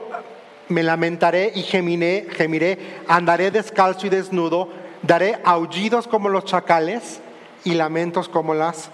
[0.69, 4.69] me lamentaré y gemiré, gemiré, andaré descalzo y desnudo,
[5.03, 7.21] daré aullidos como los chacales
[7.65, 8.91] y lamentos como las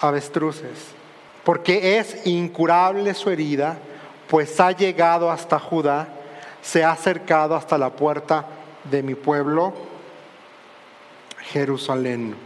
[0.00, 0.70] avestruces.
[1.44, 3.78] Porque es incurable su herida,
[4.28, 6.08] pues ha llegado hasta Judá,
[6.62, 8.46] se ha acercado hasta la puerta
[8.84, 9.74] de mi pueblo,
[11.52, 12.36] Jerusalén.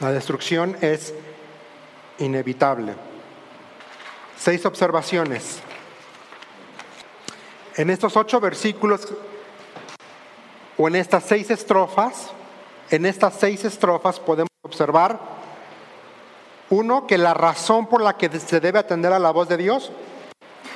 [0.00, 1.14] La destrucción es
[2.18, 2.94] inevitable.
[4.36, 5.60] Seis observaciones.
[7.78, 9.06] En estos ocho versículos
[10.76, 12.32] o en estas seis estrofas,
[12.90, 15.20] en estas seis estrofas podemos observar,
[16.70, 19.92] uno, que la razón por la que se debe atender a la voz de Dios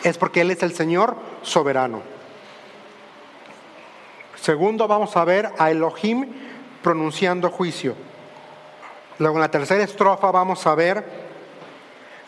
[0.05, 2.03] es porque Él es el Señor soberano.
[4.41, 6.33] Segundo, vamos a ver a Elohim
[6.85, 7.97] pronunciando juicio.
[9.19, 11.05] Luego en la tercera estrofa vamos a ver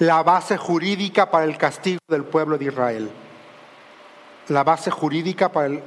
[0.01, 3.11] la base jurídica para el castigo del pueblo de Israel.
[4.49, 5.83] La base jurídica para el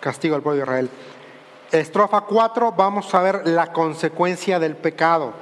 [0.00, 0.90] castigo del pueblo de Israel.
[1.70, 5.32] Estrofa 4 vamos a ver la consecuencia del pecado.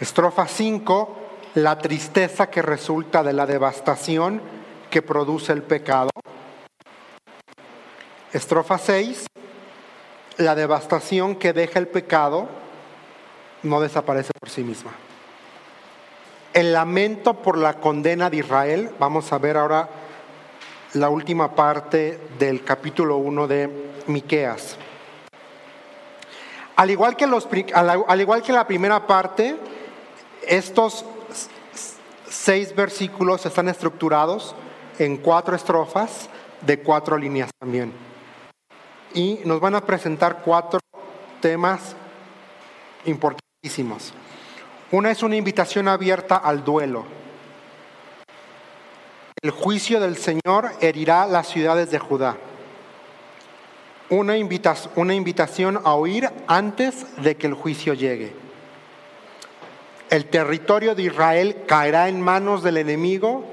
[0.00, 1.16] Estrofa 5,
[1.56, 4.40] la tristeza que resulta de la devastación
[4.90, 6.10] que produce el pecado.
[8.32, 9.26] Estrofa 6,
[10.38, 12.48] la devastación que deja el pecado
[13.62, 14.92] no desaparece por sí misma.
[16.52, 19.88] El lamento por la condena de Israel, vamos a ver ahora
[20.94, 24.76] la última parte del capítulo 1 de Miqueas.
[26.76, 29.56] Al igual que, los, al igual que la primera parte,
[30.46, 31.04] estos
[32.28, 34.54] seis versículos están estructurados
[34.98, 36.28] en cuatro estrofas
[36.60, 37.92] de cuatro líneas también.
[39.14, 40.80] Y nos van a presentar cuatro
[41.40, 41.96] temas
[43.04, 44.12] importantísimos.
[44.92, 47.04] Una es una invitación abierta al duelo.
[49.44, 52.38] El juicio del Señor herirá las ciudades de Judá.
[54.08, 54.32] Una,
[54.96, 58.32] una invitación a oír antes de que el juicio llegue.
[60.08, 63.44] El territorio de Israel caerá en manos del enemigo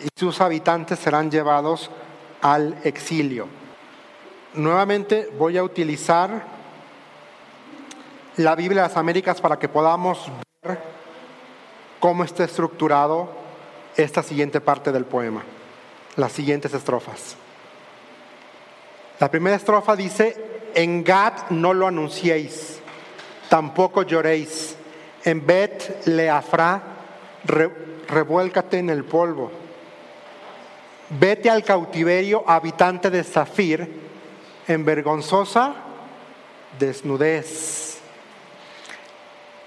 [0.00, 1.88] y sus habitantes serán llevados
[2.42, 3.46] al exilio.
[4.54, 6.46] Nuevamente voy a utilizar
[8.38, 10.26] la Biblia de las Américas para que podamos
[10.64, 10.80] ver
[12.00, 13.38] cómo está estructurado
[13.96, 15.42] esta siguiente parte del poema,
[16.16, 17.36] las siguientes estrofas.
[19.18, 22.80] La primera estrofa dice, en Gad no lo anunciéis,
[23.48, 24.76] tampoco lloréis,
[25.24, 26.82] en Bet Leafra
[27.44, 29.50] revuélcate en el polvo.
[31.10, 34.00] Vete al cautiverio, habitante de Zafir,
[34.66, 35.74] en vergonzosa
[36.78, 37.98] desnudez.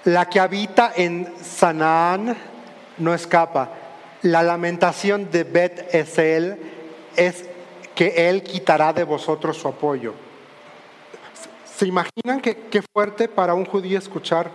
[0.05, 2.35] La que habita en Sanaán
[2.97, 3.82] no escapa.
[4.23, 6.57] La lamentación de Bet Esel
[7.15, 7.45] es
[7.93, 10.13] que él quitará de vosotros su apoyo.
[11.65, 14.49] ¿Se imaginan qué fuerte para un judío escuchar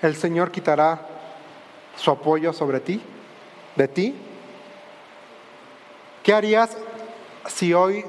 [0.00, 1.06] el Señor quitará
[1.96, 3.02] su apoyo sobre ti,
[3.76, 4.14] de ti?
[6.22, 6.76] ¿Qué harías
[7.48, 8.04] si hoy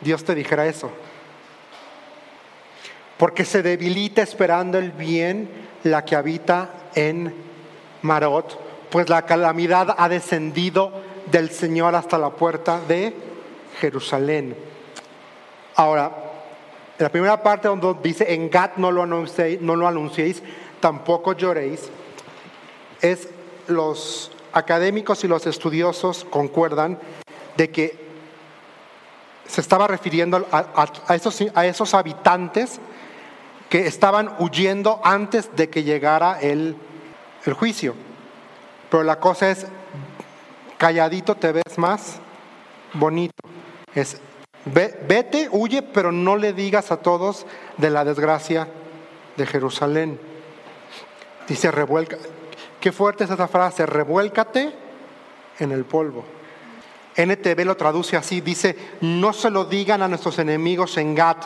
[0.00, 0.90] Dios te dijera eso?
[3.18, 5.48] Porque se debilita esperando el bien
[5.82, 7.34] la que habita en
[8.02, 8.63] Marot,
[8.94, 10.92] pues la calamidad ha descendido
[11.28, 13.12] del Señor hasta la puerta de
[13.80, 14.56] Jerusalén.
[15.74, 16.12] Ahora,
[16.98, 20.44] la primera parte donde dice en Gat no lo anunciéis, no lo anunciéis
[20.78, 21.90] tampoco lloréis,
[23.00, 23.30] es
[23.66, 26.96] los académicos y los estudiosos concuerdan
[27.56, 27.98] de que
[29.44, 32.78] se estaba refiriendo a, esos, a esos habitantes
[33.68, 36.76] que estaban huyendo antes de que llegara el,
[37.44, 37.96] el juicio.
[38.94, 39.66] Pero la cosa es,
[40.78, 42.20] calladito te ves más
[42.92, 43.34] bonito.
[43.92, 44.20] Es,
[44.64, 47.44] vete, huye, pero no le digas a todos
[47.76, 48.68] de la desgracia
[49.36, 50.20] de Jerusalén.
[51.48, 52.18] Dice, revuelca,
[52.78, 54.72] Qué fuerte es esa frase, revuélcate
[55.58, 56.24] en el polvo.
[57.16, 61.44] NTV lo traduce así, dice, no se lo digan a nuestros enemigos en Gat,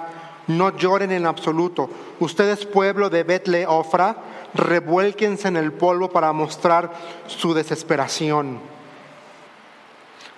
[0.49, 1.89] no lloren en absoluto.
[2.21, 4.17] Ustedes, pueblo de Betle Ofra,
[4.55, 6.93] revuélquense en el polvo para mostrar
[7.27, 8.61] su desesperación.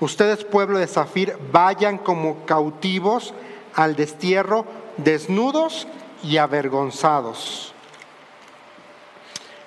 [0.01, 3.35] Ustedes, pueblo de Zafir, vayan como cautivos
[3.75, 4.65] al destierro,
[4.97, 5.87] desnudos
[6.23, 7.75] y avergonzados.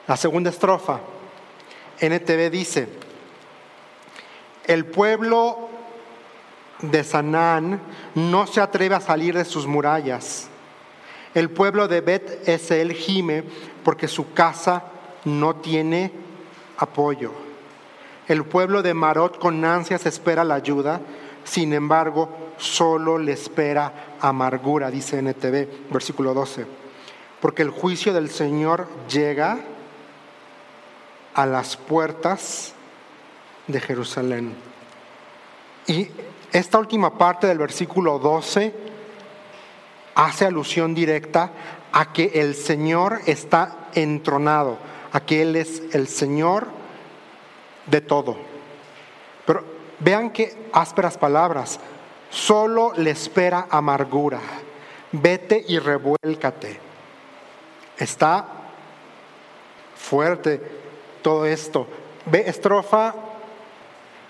[0.08, 1.00] La segunda estrofa.
[2.00, 2.90] NTV dice,
[4.66, 5.70] el pueblo
[6.82, 7.82] de Sanán
[8.16, 10.50] no se atreve a salir de sus murallas.
[11.34, 13.44] El pueblo de Bet el gime
[13.84, 14.84] porque su casa
[15.26, 16.12] no tiene
[16.78, 17.32] apoyo.
[18.28, 21.02] El pueblo de Marot con ansias espera la ayuda,
[21.44, 26.66] sin embargo, solo le espera amargura, dice NTV, versículo 12.
[27.42, 29.60] Porque el juicio del Señor llega
[31.34, 32.74] a las puertas
[33.68, 34.56] de Jerusalén.
[35.88, 36.08] Y
[36.54, 38.93] esta última parte del versículo 12
[40.16, 41.52] hace alusión directa
[41.92, 44.78] a que el Señor está entronado,
[45.12, 46.68] a que Él es el Señor
[47.86, 48.38] de todo.
[49.46, 49.64] Pero
[50.00, 51.80] vean qué ásperas palabras,
[52.30, 54.40] solo le espera amargura,
[55.12, 56.80] vete y revuélcate.
[57.98, 58.48] Está
[59.96, 60.62] fuerte
[61.22, 61.88] todo esto.
[62.26, 63.14] Ve, estrofa,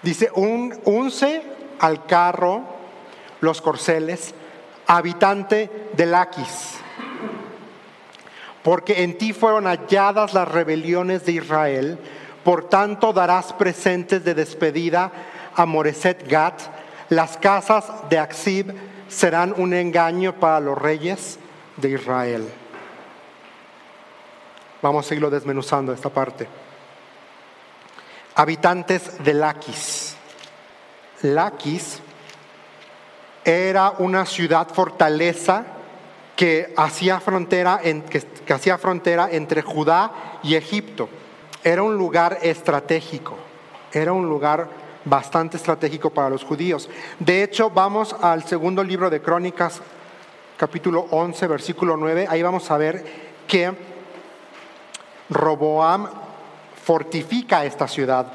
[0.01, 1.41] dice, un, unce
[1.79, 2.61] al carro
[3.41, 4.33] los corceles,
[4.87, 6.75] habitante de Laquis,
[8.63, 11.99] porque en ti fueron halladas las rebeliones de Israel,
[12.43, 15.11] por tanto darás presentes de despedida
[15.55, 16.61] a Moreset Gat,
[17.09, 18.73] las casas de Axib
[19.07, 21.37] serán un engaño para los reyes
[21.77, 22.49] de Israel.
[24.81, 26.47] Vamos a seguirlo desmenuzando esta parte
[28.35, 30.15] habitantes de Laquis.
[31.21, 31.99] Laquis
[33.45, 35.65] era una ciudad fortaleza
[36.35, 41.09] que hacía frontera, que hacía frontera entre Judá y Egipto.
[41.63, 43.35] Era un lugar estratégico,
[43.91, 44.67] era un lugar
[45.05, 46.89] bastante estratégico para los judíos.
[47.19, 49.81] De hecho, vamos al segundo libro de Crónicas,
[50.57, 53.03] capítulo 11, versículo 9, ahí vamos a ver
[53.47, 53.71] que
[55.29, 56.09] Roboam
[56.83, 58.27] fortifica esta ciudad.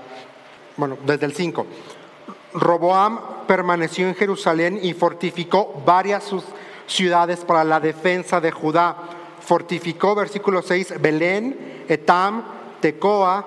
[0.77, 1.67] Bueno, desde el 5.
[2.55, 6.31] Roboam permaneció en Jerusalén y fortificó varias
[6.87, 8.97] ciudades para la defensa de Judá.
[9.41, 12.43] Fortificó, versículo 6, Belén, Etam,
[12.81, 13.47] Tecoa,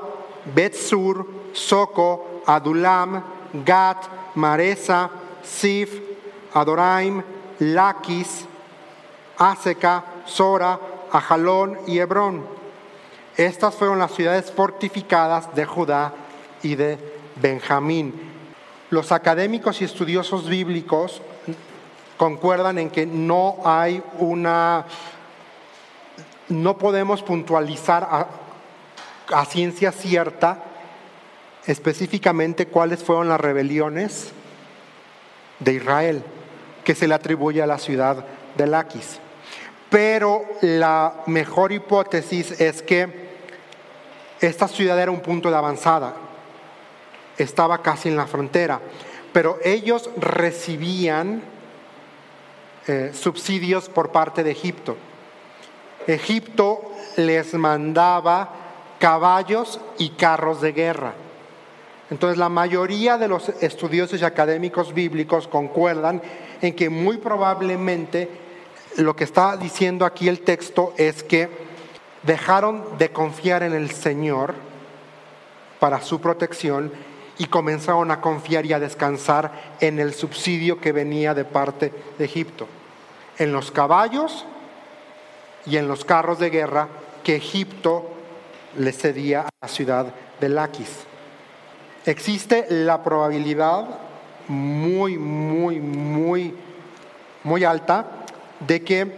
[0.53, 3.23] Betzur, Soco, Adulam,
[3.65, 5.09] Gat, Maresa,
[5.43, 5.99] Sif,
[6.53, 7.21] Adoraim,
[7.59, 8.45] Laquis,
[9.37, 10.79] Aseca, Sora,
[11.11, 12.45] Ajalón y Hebrón.
[13.37, 16.13] Estas fueron las ciudades fortificadas de Judá
[16.63, 16.97] y de
[17.35, 18.30] Benjamín.
[18.91, 21.21] Los académicos y estudiosos bíblicos
[22.17, 24.85] concuerdan en que no hay una,
[26.49, 28.27] no podemos puntualizar a,
[29.31, 30.61] a ciencia cierta
[31.65, 34.33] específicamente cuáles fueron las rebeliones
[35.59, 36.23] de Israel
[36.83, 38.25] que se le atribuye a la ciudad
[38.57, 39.19] de Laquis.
[39.89, 43.31] Pero la mejor hipótesis es que
[44.41, 46.13] esta ciudad era un punto de avanzada,
[47.37, 48.79] estaba casi en la frontera,
[49.33, 51.41] pero ellos recibían
[52.87, 54.97] eh, subsidios por parte de Egipto.
[56.07, 58.49] Egipto les mandaba
[58.99, 61.13] caballos y carros de guerra.
[62.09, 66.21] Entonces la mayoría de los estudiosos y académicos bíblicos concuerdan
[66.61, 68.29] en que muy probablemente
[68.97, 71.49] lo que está diciendo aquí el texto es que
[72.23, 74.55] dejaron de confiar en el Señor
[75.79, 76.91] para su protección
[77.41, 82.25] y comenzaron a confiar y a descansar en el subsidio que venía de parte de
[82.25, 82.67] Egipto,
[83.39, 84.45] en los caballos
[85.65, 86.87] y en los carros de guerra
[87.23, 88.11] que Egipto
[88.77, 90.99] le cedía a la ciudad de Laquis.
[92.05, 93.87] Existe la probabilidad
[94.47, 96.53] muy, muy, muy,
[97.43, 98.05] muy alta
[98.59, 99.15] de que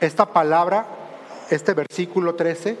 [0.00, 0.86] esta palabra,
[1.50, 2.78] este versículo 13,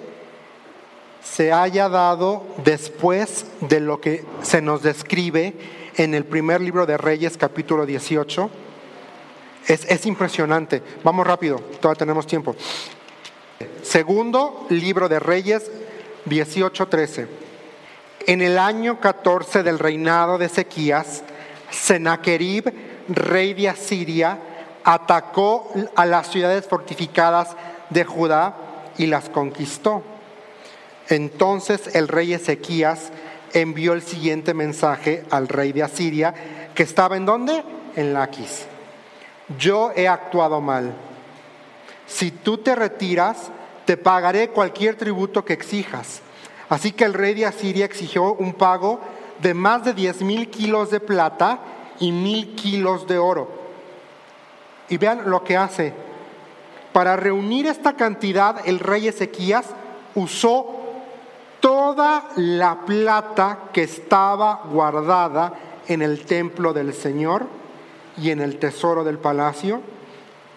[1.22, 5.54] se haya dado después de lo que se nos describe
[5.96, 8.50] en el primer libro de Reyes, capítulo 18.
[9.66, 10.82] Es, es impresionante.
[11.04, 12.56] Vamos rápido, todavía tenemos tiempo.
[13.82, 15.70] Segundo libro de Reyes,
[16.24, 17.28] 18, 13.
[18.26, 21.22] En el año 14 del reinado de Ezequías,
[21.70, 22.72] Sennacherib,
[23.08, 24.38] rey de Asiria,
[24.84, 27.56] atacó a las ciudades fortificadas
[27.90, 28.54] de Judá
[28.98, 30.02] y las conquistó.
[31.10, 33.10] Entonces el rey Ezequías
[33.52, 36.34] envió el siguiente mensaje al rey de Asiria,
[36.74, 37.62] que estaba en dónde?
[37.96, 38.64] En Laquis.
[39.58, 40.94] Yo he actuado mal.
[42.06, 43.50] Si tú te retiras,
[43.84, 46.22] te pagaré cualquier tributo que exijas
[46.70, 49.00] Así que el rey de Asiria exigió un pago
[49.42, 51.58] de más de 10 mil kilos de plata
[51.98, 53.50] y mil kilos de oro.
[54.88, 55.92] Y vean lo que hace.
[56.92, 59.66] Para reunir esta cantidad, el rey Ezequías
[60.14, 60.79] usó
[61.60, 65.54] toda la plata que estaba guardada
[65.86, 67.46] en el templo del Señor
[68.16, 69.80] y en el tesoro del palacio.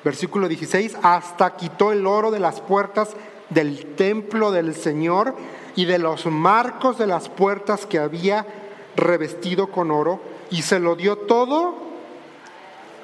[0.04, 3.16] Versículo 16, hasta quitó el oro de las puertas
[3.50, 5.36] del templo del Señor
[5.76, 8.46] y de los marcos de las puertas que había
[8.96, 10.20] revestido con oro,
[10.52, 11.74] y se lo dio todo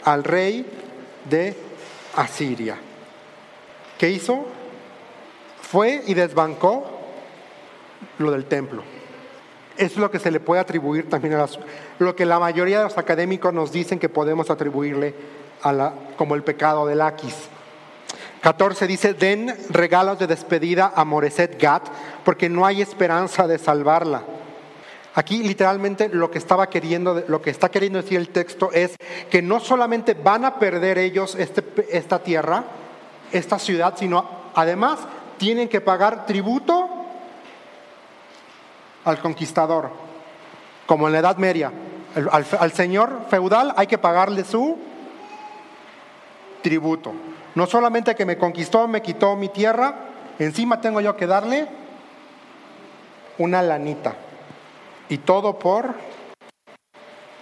[0.04, 0.66] al rey
[1.30, 1.56] de
[2.16, 2.78] Asiria.
[3.97, 4.45] ¿Qué hizo?
[5.62, 6.99] Fue y desbancó
[8.18, 8.84] lo del templo.
[9.78, 11.47] Es lo que se le puede atribuir también a
[12.00, 15.14] lo que la mayoría de los académicos nos dicen que podemos atribuirle
[15.62, 17.36] a la, como el pecado del Aquis.
[18.41, 21.88] 14 dice, den regalos de despedida a Moreset Gat,
[22.24, 24.24] porque no hay esperanza de salvarla.
[25.16, 28.95] Aquí literalmente lo que estaba queriendo, lo que está queriendo decir el texto es
[29.30, 32.64] que no solamente van a perder ellos este, esta tierra,
[33.32, 34.26] esta ciudad, sino
[34.56, 35.00] además
[35.38, 36.99] tienen que pagar tributo
[39.06, 39.89] al conquistador,
[40.86, 41.72] como en la Edad Media.
[42.32, 44.78] al señor feudal hay que pagarle su
[46.62, 47.14] tributo.
[47.56, 49.95] No solamente que me conquistó, me quitó mi tierra,
[50.38, 51.68] encima tengo yo que darle
[53.38, 54.16] una lanita.
[55.10, 55.95] Y todo por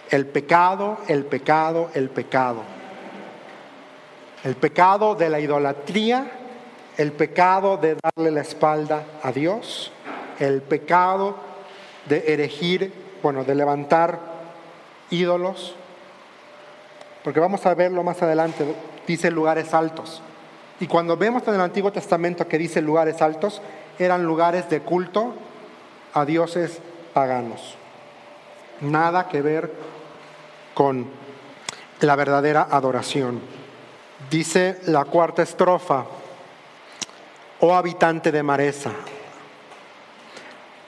[0.10, 2.64] el pecado, el pecado, el pecado.
[4.43, 6.32] El pecado de la idolatría,
[6.95, 9.91] el pecado de darle la espalda a Dios,
[10.39, 11.36] el pecado
[12.10, 14.20] de erigir, bueno, de levantar
[15.10, 15.76] ídolos.
[17.24, 18.66] Porque vamos a verlo más adelante
[19.08, 20.22] dice lugares altos.
[20.80, 23.62] Y cuando vemos en el Antiguo Testamento que dice lugares altos,
[23.97, 25.34] eran lugares de culto
[26.14, 26.80] a dioses
[27.14, 27.76] paganos.
[28.82, 29.72] Nada que ver
[30.76, 31.08] con
[32.01, 33.41] la verdadera adoración.
[34.30, 36.05] Dice la cuarta estrofa,
[37.62, 38.91] oh habitante de Maresa,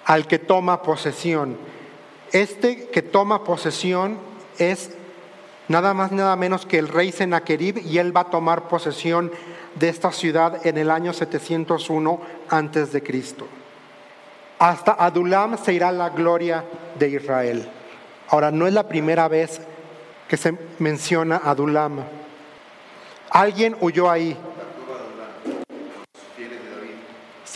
[0.10, 1.56] al que toma posesión.
[2.32, 4.18] Este que toma posesión
[4.58, 4.90] es
[5.68, 9.32] nada más, nada menos que el rey Sennacherib y él va a tomar posesión
[9.76, 13.46] de esta ciudad en el año 701 antes de Cristo.
[14.58, 16.66] Hasta Adulam se irá la gloria
[16.98, 17.70] de Israel.
[18.30, 19.62] Ahora, no es la primera vez
[20.28, 22.00] que se menciona Adulam.
[23.30, 24.36] Alguien huyó ahí.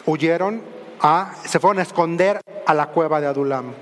[0.05, 0.72] Huyeron
[1.45, 3.73] se fueron a esconder a la cueva de Adulam.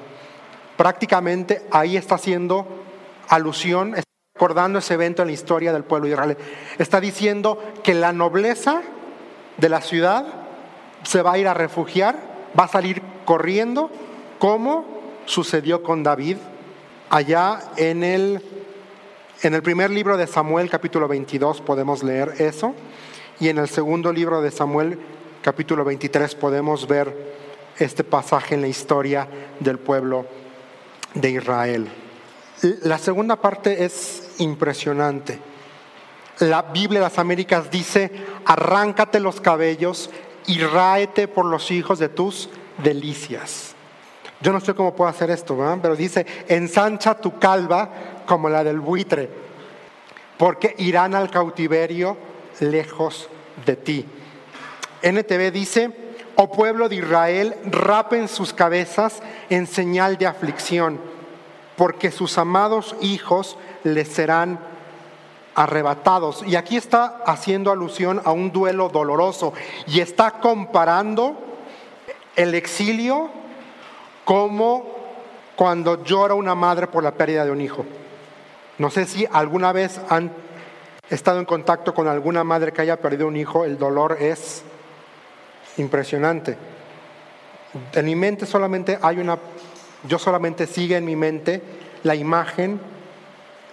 [0.76, 2.66] Prácticamente ahí está haciendo
[3.30, 6.38] alusión, está recordando ese evento en la historia del pueblo de Israel.
[6.80, 8.82] Está diciendo que la nobleza
[9.58, 10.26] de la ciudad
[11.04, 12.18] se va a ir a refugiar,
[12.60, 13.92] va a salir corriendo,
[14.40, 14.86] como
[15.26, 16.38] sucedió con David
[17.12, 18.42] allá en el,
[19.44, 22.74] en el primer libro de Samuel, capítulo 22, podemos leer eso,
[23.40, 24.98] y en el segundo libro de Samuel,
[25.42, 27.34] capítulo 23, podemos ver
[27.78, 29.28] este pasaje en la historia
[29.60, 30.26] del pueblo
[31.16, 31.88] de Israel.
[32.84, 35.40] La segunda parte es impresionante.
[36.40, 38.12] La Biblia de las Américas dice,
[38.46, 40.12] arráncate los cabellos
[40.46, 42.50] y ráete por los hijos de tus
[42.84, 43.74] delicias.
[44.42, 47.90] Yo no sé cómo puedo hacer esto, pero dice, ensancha tu calva
[48.26, 49.30] como la del buitre,
[50.38, 52.18] porque irán al cautiverio
[52.60, 53.28] lejos
[53.66, 54.06] de ti.
[55.02, 55.92] NTV dice,
[56.36, 61.00] oh pueblo de Israel, rapen sus cabezas en señal de aflicción,
[61.76, 64.60] porque sus amados hijos les serán
[65.56, 66.44] arrebatados.
[66.46, 69.54] Y aquí está haciendo alusión a un duelo doloroso
[69.88, 71.38] y está comparando
[72.36, 73.30] el exilio
[74.24, 74.86] como
[75.56, 77.86] cuando llora una madre por la pérdida de un hijo.
[78.78, 80.32] No sé si alguna vez han
[81.10, 84.64] estado en contacto con alguna madre que haya perdido un hijo, el dolor es
[85.78, 86.58] impresionante.
[87.94, 89.38] En mi mente solamente hay una,
[90.08, 91.62] yo solamente sigue en mi mente
[92.04, 92.80] la imagen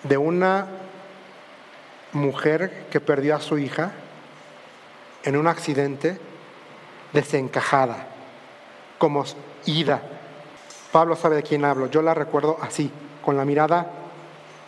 [0.04, 0.66] de una
[2.12, 3.92] mujer que perdió a su hija
[5.24, 6.18] en un accidente
[7.12, 8.06] desencajada,
[8.98, 9.24] como
[9.66, 10.00] ida.
[10.92, 12.90] Pablo sabe de quién hablo, yo la recuerdo así,
[13.22, 13.90] con la mirada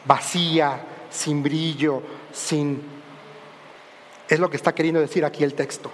[0.05, 2.03] vacía, sin brillo,
[2.33, 3.01] sin...
[4.28, 5.91] Es lo que está queriendo decir aquí el texto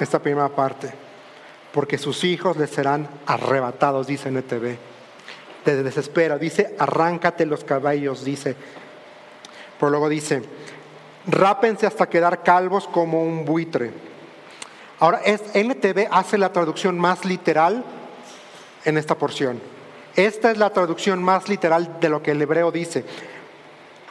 [0.00, 0.92] esta primera parte,
[1.72, 4.76] porque sus hijos les serán arrebatados, dice NTV.
[5.64, 8.54] Te desespera, dice, arráncate los caballos, dice.
[9.78, 10.42] Pero luego dice,
[11.26, 13.92] rápense hasta quedar calvos como un buitre.
[15.00, 17.84] Ahora, es, NTV hace la traducción más literal
[18.84, 19.60] en esta porción.
[20.16, 23.04] Esta es la traducción más literal de lo que el hebreo dice.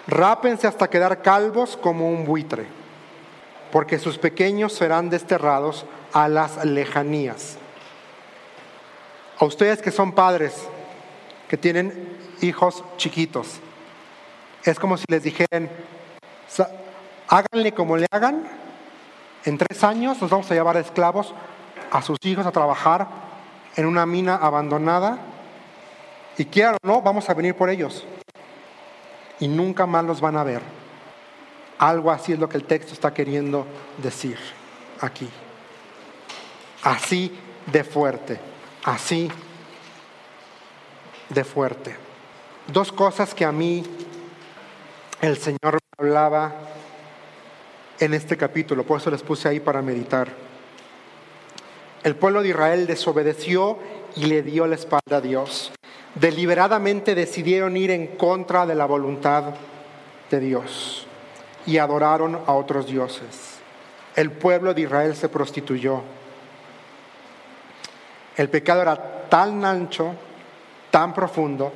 [0.07, 2.82] Rápense hasta quedar calvos como un buitre
[3.73, 7.57] porque sus pequeños serán desterrados a las lejanías.
[9.39, 10.53] A ustedes que son padres,
[11.47, 13.59] que tienen hijos chiquitos,
[14.63, 15.71] es como si les dijeran,
[17.27, 18.43] háganle como le hagan,
[19.43, 21.33] en tres años nos vamos a llevar esclavos
[21.91, 23.07] a sus hijos a trabajar
[23.75, 25.17] en una mina abandonada
[26.37, 28.05] y quieran o no, vamos a venir por ellos.
[29.39, 30.82] Y nunca más los van a ver.
[31.83, 33.67] Algo así es lo que el texto está queriendo
[34.01, 34.37] decir
[35.01, 35.27] aquí.
[36.81, 38.39] Así de fuerte,
[38.85, 39.29] así
[41.27, 41.93] de fuerte.
[42.67, 43.83] Dos cosas que a mí
[45.19, 46.55] el Señor me hablaba
[47.99, 50.29] en este capítulo, por eso les puse ahí para meditar.
[52.01, 53.77] El pueblo de Israel desobedeció
[54.15, 55.73] y le dio la espalda a Dios.
[56.15, 59.55] Deliberadamente decidieron ir en contra de la voluntad
[60.31, 61.07] de Dios
[61.65, 63.59] y adoraron a otros dioses.
[64.15, 66.01] El pueblo de Israel se prostituyó.
[68.35, 70.13] El pecado era tan ancho,
[70.91, 71.71] tan profundo,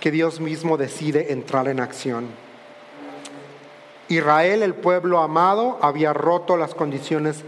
[0.00, 2.28] que Dios mismo decide entrar en acción.
[4.08, 7.44] Israel, el pueblo amado, había roto las condiciones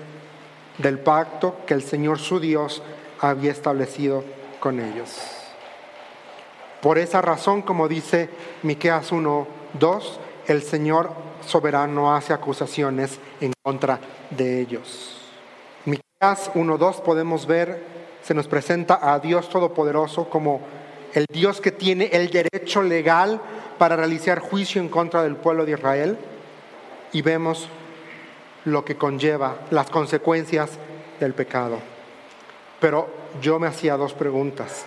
[0.79, 2.83] del pacto que el Señor su Dios
[3.21, 4.25] había establecido
[4.61, 5.17] con ellos.
[6.83, 8.31] Por esa razón, como dice
[8.63, 11.13] Miqueas 1, 2, el Señor
[11.51, 13.99] soberano hace acusaciones en contra
[14.31, 15.21] de ellos.
[15.85, 17.83] Miqueas 1:2 podemos ver
[18.23, 20.61] se nos presenta a Dios todopoderoso como
[21.15, 23.41] el Dios que tiene el derecho legal
[23.79, 26.19] para realizar juicio en contra del pueblo de Israel
[27.13, 27.69] y vemos
[28.65, 30.71] lo que conlleva las consecuencias
[31.19, 31.79] del pecado.
[32.79, 33.09] Pero
[33.41, 34.85] yo me hacía dos preguntas.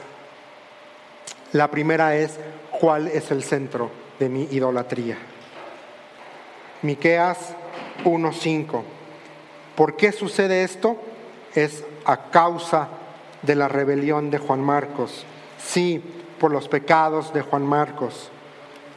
[1.52, 2.40] La primera es,
[2.80, 5.33] ¿cuál es el centro de mi idolatría?
[6.84, 7.56] Miqueas
[8.04, 8.84] 1:5.
[9.76, 10.98] ¿Por qué sucede esto?
[11.56, 12.90] Es a causa
[13.42, 15.26] de la rebelión de Juan Marcos.
[15.58, 16.04] Sí,
[16.40, 18.30] por los pecados de Juan Marcos.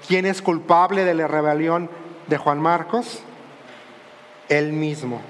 [0.07, 1.89] ¿Quién es culpable de la rebelión
[2.27, 3.21] de Juan Marcos?
[4.49, 5.21] Él mismo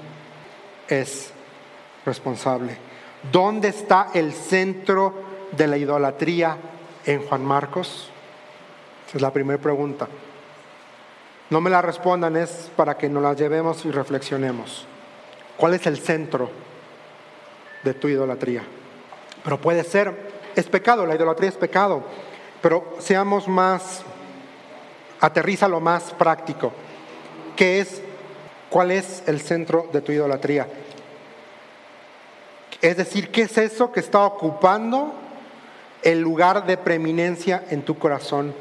[0.87, 1.31] es
[2.05, 2.77] responsable.
[3.31, 5.13] ¿Dónde está el centro
[5.51, 6.57] de la idolatría
[7.05, 8.09] en Juan Marcos?
[9.07, 10.07] Esa es la primera pregunta.
[11.49, 14.85] No me la respondan, es para que nos la llevemos y reflexionemos.
[15.55, 16.51] ¿Cuál es el centro
[17.83, 18.63] de tu idolatría?
[19.43, 20.13] Pero puede ser,
[20.55, 22.03] es pecado, la idolatría es pecado,
[22.61, 24.01] pero seamos más,
[25.21, 26.73] aterriza lo más práctico.
[27.55, 28.01] ¿Qué es,
[28.69, 30.67] cuál es el centro de tu idolatría?
[32.81, 35.13] Es decir, ¿qué es eso que está ocupando
[36.03, 38.53] el lugar de preeminencia en tu corazón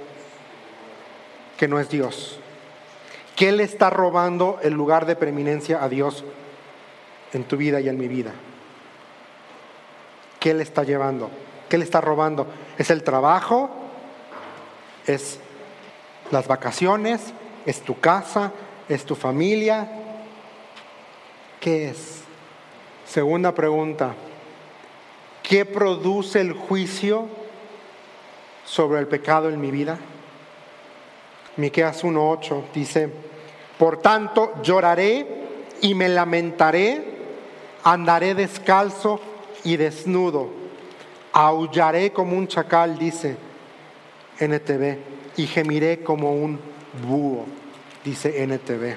[1.58, 2.38] que no es Dios?
[3.36, 6.24] ¿Qué le está robando el lugar de preeminencia a Dios
[7.34, 8.32] en tu vida y en mi vida?
[10.40, 11.30] ¿Qué le está llevando?
[11.68, 12.46] ¿Qué le está robando?
[12.78, 13.70] ¿Es el trabajo?
[15.06, 15.38] ¿Es
[16.30, 17.34] las vacaciones?
[17.66, 18.52] ¿Es tu casa?
[18.88, 19.86] ¿Es tu familia?
[21.60, 22.22] ¿Qué es?
[23.06, 24.14] Segunda pregunta.
[25.42, 27.28] ¿Qué produce el juicio
[28.64, 29.98] sobre el pecado en mi vida?
[31.56, 33.08] Miqueas 1:8 dice,
[33.78, 35.26] "Por tanto lloraré
[35.80, 37.02] y me lamentaré,
[37.82, 39.20] andaré descalzo
[39.64, 40.48] y desnudo,
[41.32, 43.36] aullaré como un chacal", dice
[44.38, 44.98] NTV,
[45.36, 46.60] "y gemiré como un
[47.06, 47.46] búho",
[48.04, 48.96] dice NTV.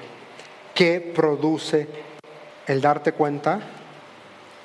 [0.74, 1.88] ¿Qué produce
[2.66, 3.60] el darte cuenta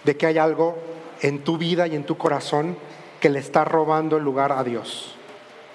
[0.04, 0.78] de que hay algo
[1.22, 2.78] en tu vida y en tu corazón
[3.20, 5.16] que le está robando el lugar a Dios?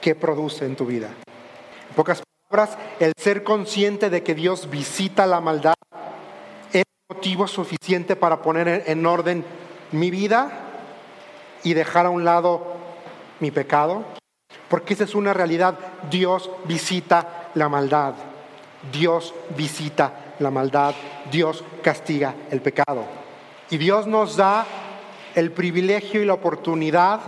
[0.01, 1.11] ¿Qué produce en tu vida?
[1.91, 5.74] En pocas palabras, el ser consciente de que Dios visita la maldad
[6.72, 9.45] es motivo suficiente para poner en orden
[9.91, 10.53] mi vida
[11.64, 12.74] y dejar a un lado
[13.41, 14.05] mi pecado.
[14.68, 15.78] Porque esa es una realidad.
[16.09, 18.14] Dios visita la maldad.
[18.93, 20.95] Dios visita la maldad.
[21.32, 23.05] Dios castiga el pecado.
[23.68, 24.64] Y Dios nos da
[25.34, 27.20] el privilegio y la oportunidad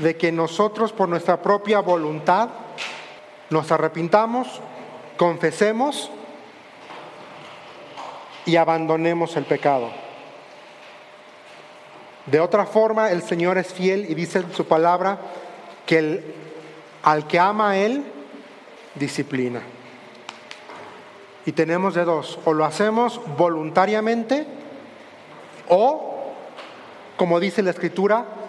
[0.00, 2.48] de que nosotros por nuestra propia voluntad
[3.50, 4.60] nos arrepintamos,
[5.16, 6.10] confesemos
[8.46, 9.90] y abandonemos el pecado.
[12.26, 15.18] De otra forma, el Señor es fiel y dice en su palabra
[15.84, 16.22] que
[17.02, 18.04] al que ama a Él,
[18.94, 19.60] disciplina.
[21.44, 24.46] Y tenemos de dos, o lo hacemos voluntariamente
[25.68, 26.32] o,
[27.16, 28.39] como dice la Escritura,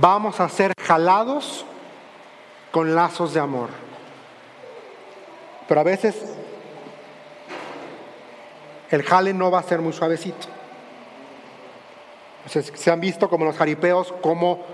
[0.00, 1.64] vamos a ser jalados
[2.70, 3.68] con lazos de amor.
[5.68, 6.16] Pero a veces
[8.90, 10.48] el jale no va a ser muy suavecito.
[12.46, 14.64] se han visto como los jaripeos, como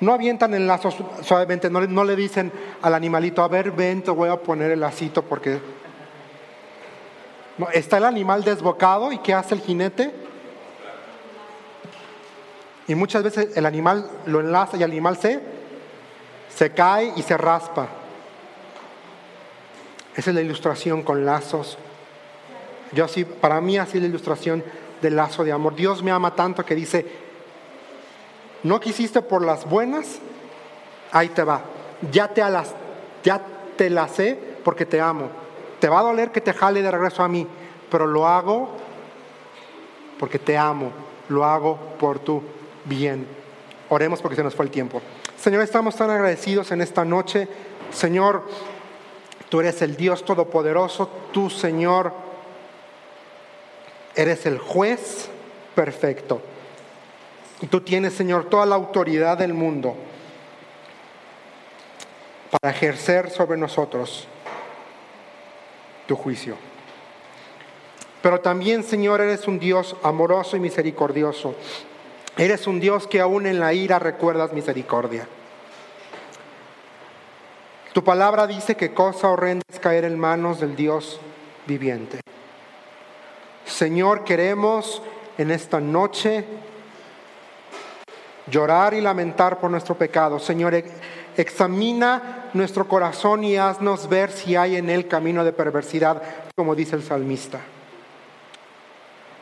[0.00, 0.90] no avientan el lazo
[1.22, 4.80] suavemente, no, no, le dicen al animalito, a ver, ven, te voy a poner el
[4.80, 5.60] lacito porque...
[7.74, 10.14] Está el animal desbocado y ¿qué hace el jinete?
[12.88, 15.40] Y muchas veces el animal lo enlaza y el animal se,
[16.54, 17.88] se cae y se raspa.
[20.16, 21.78] Esa es la ilustración con lazos.
[22.92, 24.64] Yo así, para mí así es la ilustración
[25.00, 25.74] del lazo de amor.
[25.74, 27.06] Dios me ama tanto que dice,
[28.62, 30.18] no quisiste por las buenas,
[31.12, 31.62] ahí te va.
[32.10, 32.74] Ya te, alas,
[33.22, 33.40] ya
[33.76, 35.30] te lacé porque te amo.
[35.78, 37.46] Te va a doler que te jale de regreso a mí,
[37.90, 38.70] pero lo hago
[40.18, 40.92] porque te amo.
[41.28, 42.42] Lo hago por tu
[42.84, 43.26] bien.
[43.88, 45.02] Oremos porque se nos fue el tiempo.
[45.36, 47.48] Señor, estamos tan agradecidos en esta noche.
[47.92, 48.44] Señor,
[49.48, 51.08] tú eres el Dios Todopoderoso.
[51.32, 52.12] Tú, Señor,
[54.14, 55.28] eres el juez
[55.74, 56.40] perfecto.
[57.68, 59.96] Tú tienes, Señor, toda la autoridad del mundo
[62.50, 64.26] para ejercer sobre nosotros
[66.06, 66.56] tu juicio.
[68.22, 71.54] Pero también, Señor, eres un Dios amoroso y misericordioso.
[72.36, 75.26] Eres un Dios que aún en la ira recuerdas misericordia.
[77.92, 81.20] Tu palabra dice que cosa horrenda es caer en manos del Dios
[81.66, 82.20] viviente.
[83.64, 85.02] Señor, queremos
[85.38, 86.44] en esta noche
[88.46, 90.38] llorar y lamentar por nuestro pecado.
[90.38, 90.74] Señor,
[91.36, 96.22] examina nuestro corazón y haznos ver si hay en él camino de perversidad,
[96.54, 97.60] como dice el salmista.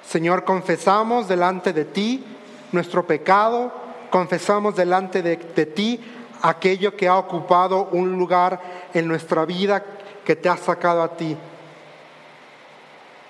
[0.06, 2.24] Señor, confesamos delante de ti
[2.72, 3.72] nuestro pecado,
[4.10, 6.00] confesamos delante de, ti
[6.42, 8.60] aquello que ha ocupado un lugar
[8.94, 9.84] en nuestra vida
[10.24, 11.36] que te ha sacado a ti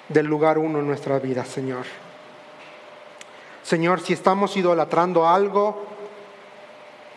[0.09, 1.85] del lugar uno en nuestra vida, Señor.
[3.63, 5.85] Señor, si estamos idolatrando algo,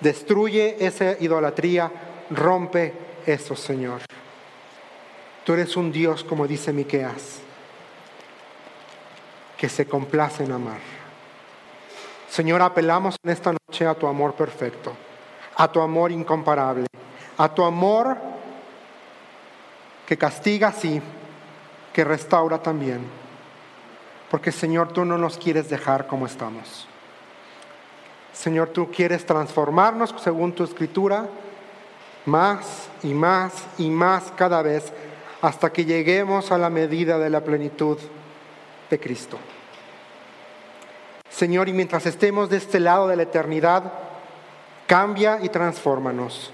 [0.01, 1.91] destruye esa idolatría,
[2.29, 2.93] rompe
[3.25, 4.01] eso, Señor.
[5.45, 7.39] Tú eres un Dios, como dice Miqueas,
[9.57, 11.00] que se complace en amar.
[12.31, 14.93] Señor, apelamos en esta noche a tu amor perfecto,
[15.57, 16.87] a tu amor incomparable,
[17.37, 18.17] a tu amor
[20.07, 21.01] que castiga, sí,
[21.91, 23.01] que restaura también.
[24.29, 26.87] Porque Señor, tú no nos quieres dejar como estamos.
[28.31, 31.27] Señor, tú quieres transformarnos según tu escritura
[32.25, 34.93] más y más y más cada vez
[35.41, 37.97] hasta que lleguemos a la medida de la plenitud
[38.89, 39.37] de Cristo.
[41.31, 43.91] Señor, y mientras estemos de este lado de la eternidad,
[44.85, 46.51] cambia y transfórmanos.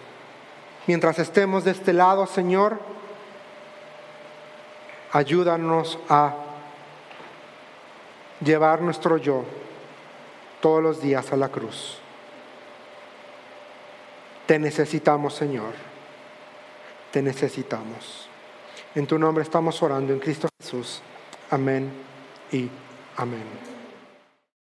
[0.86, 2.80] Mientras estemos de este lado, Señor,
[5.12, 6.36] ayúdanos a
[8.40, 9.44] llevar nuestro yo
[10.62, 12.00] todos los días a la cruz.
[14.46, 15.74] Te necesitamos, Señor.
[17.12, 18.30] Te necesitamos.
[18.96, 21.02] En tu nombre estamos orando en Cristo Jesús.
[21.52, 21.92] Amén
[22.52, 22.70] y
[23.18, 23.77] amén.